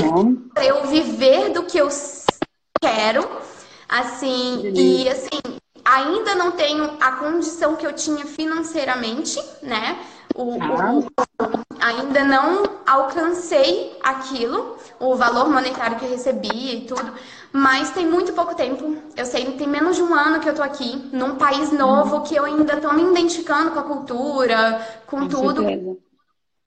[0.53, 1.87] para eu viver do que eu
[2.81, 3.27] quero.
[3.87, 5.39] Assim, e assim,
[5.83, 9.99] ainda não tenho a condição que eu tinha financeiramente, né?
[10.35, 11.09] O, o,
[11.79, 17.13] ainda não alcancei aquilo, o valor monetário que eu recebi e tudo,
[17.51, 18.97] Mas tem muito pouco tempo.
[19.15, 22.21] Eu sei que tem menos de um ano que eu tô aqui, num país novo
[22.21, 25.63] que eu ainda tô me identificando com a cultura, com, com tudo.
[25.63, 25.97] Certeza.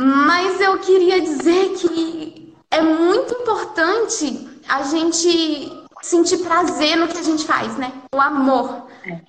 [0.00, 7.22] Mas eu queria dizer que é muito importante a gente sentir prazer no que a
[7.22, 7.92] gente faz, né?
[8.14, 8.86] O amor.
[9.06, 9.20] É.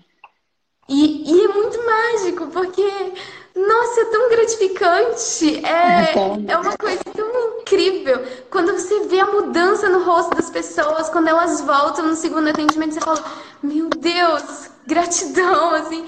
[0.89, 3.13] E, e é muito mágico, porque
[3.55, 5.65] nossa, é tão gratificante.
[5.65, 8.21] É, é uma coisa tão incrível.
[8.49, 12.93] Quando você vê a mudança no rosto das pessoas, quando elas voltam no segundo atendimento,
[12.93, 13.23] você fala:
[13.63, 16.05] Meu Deus, gratidão, assim.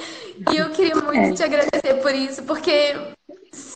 [0.52, 1.32] E eu queria muito é.
[1.34, 2.95] te agradecer por isso, porque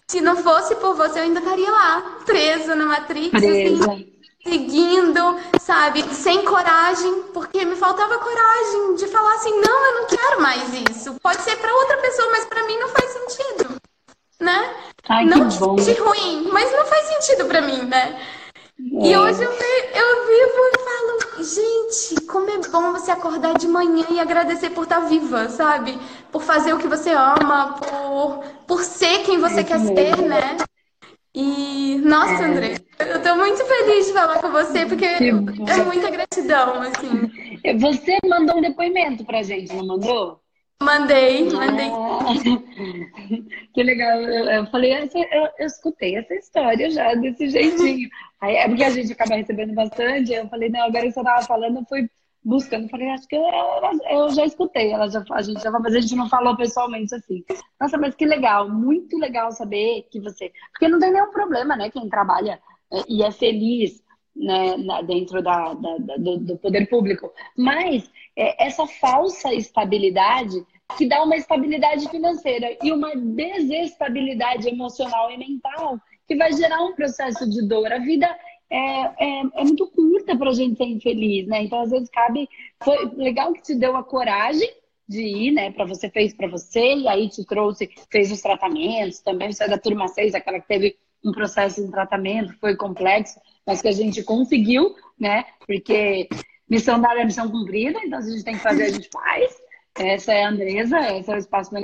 [0.07, 4.10] se não fosse por você, eu ainda estaria lá, presa na Matrix, assim,
[4.43, 10.41] seguindo, sabe, sem coragem, porque me faltava coragem de falar assim, não, eu não quero
[10.41, 11.15] mais isso.
[11.21, 13.75] Pode ser para outra pessoa, mas para mim não faz sentido,
[14.39, 14.75] né?
[15.07, 15.75] Ai, não que bom.
[15.75, 18.19] de ruim, mas não faz sentido para mim, né?
[18.79, 19.07] É.
[19.07, 24.05] E hoje eu, eu vivo e falo, gente, como é bom você acordar de manhã
[24.09, 25.99] e agradecer por estar viva, sabe?
[26.31, 30.57] Por fazer o que você ama, por, por ser quem você é quer ser, né?
[31.33, 32.45] E, nossa, é.
[32.45, 37.31] André, eu tô muito feliz de falar com você, porque é muita gratidão, assim.
[37.79, 40.41] Você mandou um depoimento pra gente, não mandou?
[40.81, 41.89] Mandei, mandei.
[41.89, 42.33] Ah,
[43.73, 44.19] que legal.
[44.19, 48.09] Eu, eu falei, essa, eu, eu, escutei essa história já, desse jeitinho.
[48.41, 50.33] Aí, é porque a gente acaba recebendo bastante.
[50.33, 52.09] Eu falei, não, agora você tava falando, eu fui
[52.43, 52.89] buscando.
[52.89, 53.43] Falei, acho que eu,
[54.09, 54.91] eu já escutei.
[54.91, 57.43] Ela já, a gente já, mas a gente não falou pessoalmente assim.
[57.79, 60.51] Nossa, mas que legal, muito legal saber que você.
[60.71, 61.89] Porque não tem nenhum problema, né?
[61.89, 62.59] Quem trabalha
[62.91, 64.03] é, e é feliz
[64.35, 64.75] né,
[65.05, 67.31] dentro da, da, da do, do, poder público.
[67.57, 70.65] Mas é, essa falsa estabilidade
[70.97, 76.95] que dá uma estabilidade financeira e uma desestabilidade emocional e mental que vai gerar um
[76.95, 77.91] processo de dor.
[77.91, 78.27] A vida
[78.71, 81.63] é, é, é muito curta para a gente ser infeliz, né?
[81.63, 82.47] Então, às vezes, cabe.
[82.81, 84.69] Foi legal que te deu a coragem
[85.07, 85.71] de ir, né?
[85.71, 89.51] Para você fez para você, e aí te trouxe, fez os tratamentos também.
[89.51, 93.81] Você é da turma 6, aquela que teve um processo de tratamento, foi complexo, mas
[93.81, 95.45] que a gente conseguiu, né?
[95.67, 96.29] Porque
[96.69, 99.53] missão dada é missão cumprida, então a gente tem que fazer, a gente faz.
[99.99, 101.75] Essa é a Andresa, essa é o Espaço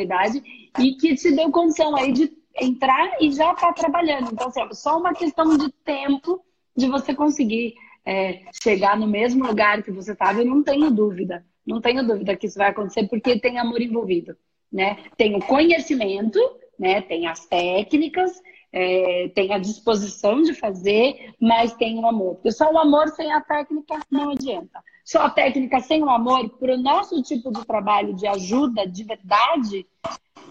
[0.79, 4.31] e que te deu condição aí de entrar e já tá trabalhando.
[4.31, 6.41] Então, assim, só uma questão de tempo
[6.78, 7.73] de você conseguir
[8.05, 11.43] é, chegar no mesmo lugar que você estava, eu não tenho dúvida.
[11.65, 14.38] Não tenho dúvida que isso vai acontecer porque tem amor envolvido,
[14.71, 14.97] né?
[15.17, 16.39] Tem o conhecimento,
[16.80, 17.01] né?
[17.01, 22.36] Tem as técnicas, é, tem a disposição de fazer, mas tem o amor.
[22.36, 24.82] Porque só o amor sem a técnica não adianta.
[25.03, 29.03] Só a técnica sem o amor, para o nosso tipo de trabalho de ajuda de
[29.03, 29.86] verdade,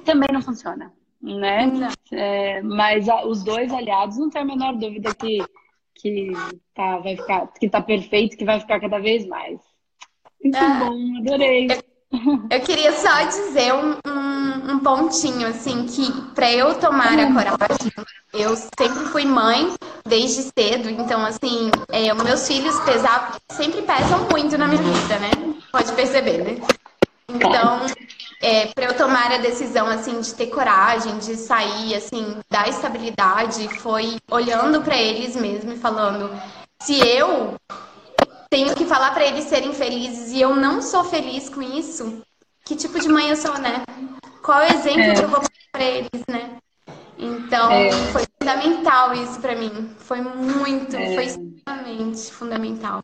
[0.04, 1.88] também não funciona né?
[2.12, 5.38] É, mas a, os dois aliados, não tem a menor dúvida que,
[6.06, 6.32] que,
[6.74, 9.58] tá, vai ficar, que tá perfeito, que vai ficar cada vez mais.
[10.42, 11.68] Muito ah, bom, adorei.
[11.70, 17.26] Eu, eu, queria só dizer um, um, um pontinho, assim, que para eu tomar a
[17.32, 17.92] coragem,
[18.32, 19.72] eu sempre fui mãe
[20.06, 25.30] desde cedo, então, assim, é, meus filhos pesar, sempre pesam muito na minha vida, né?
[25.72, 26.66] Pode perceber, né?
[27.28, 27.80] Então,
[28.40, 33.68] é, para eu tomar a decisão assim de ter coragem, de sair assim da estabilidade,
[33.80, 36.30] foi olhando para eles mesmo e falando:
[36.82, 37.54] se eu
[38.50, 42.22] tenho que falar para eles serem felizes e eu não sou feliz com isso,
[42.64, 43.82] que tipo de mãe eu sou, né?
[44.42, 45.14] Qual é o exemplo é.
[45.14, 45.40] que eu vou
[45.72, 46.56] para eles, né?
[47.18, 47.90] Então, é.
[48.12, 49.90] foi fundamental isso para mim.
[49.98, 51.14] Foi muito, é.
[51.14, 53.02] foi extremamente fundamental.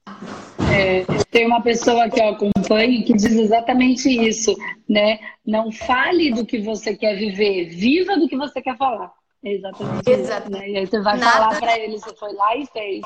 [0.73, 4.55] É, tem uma pessoa que eu acompanho que diz exatamente isso,
[4.89, 5.19] né?
[5.47, 9.13] Não fale do que você quer viver, viva do que você quer falar.
[9.45, 10.51] É exatamente Exato.
[10.51, 10.71] Né?
[10.71, 11.33] E aí você vai Nada...
[11.33, 13.03] falar para ele, você foi lá e fez.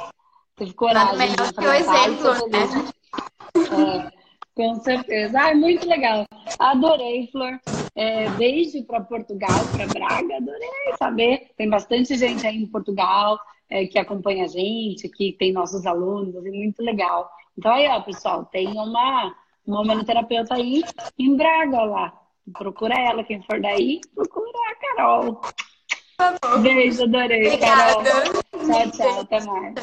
[0.56, 1.18] Teve coragem.
[1.18, 2.92] Nada melhor que o exemplo, né?
[3.56, 4.15] É,
[4.56, 5.38] com certeza.
[5.38, 6.24] Ah, muito legal.
[6.58, 7.60] Adorei, Flor.
[7.94, 11.50] É, desde para Portugal, para Braga, adorei saber.
[11.56, 13.38] Tem bastante gente aí em Portugal
[13.70, 17.30] é, que acompanha a gente, que tem nossos alunos, é muito legal.
[17.56, 19.34] Então aí, ó, pessoal, tem uma,
[19.66, 20.82] uma humanoterapeuta aí
[21.18, 22.22] em Braga lá.
[22.56, 25.40] Procura ela, quem for daí, procura a Carol.
[26.62, 28.04] Beijo, adorei, Obrigada.
[28.04, 28.32] Carol.
[28.66, 29.74] Tchau, tchau, até mais.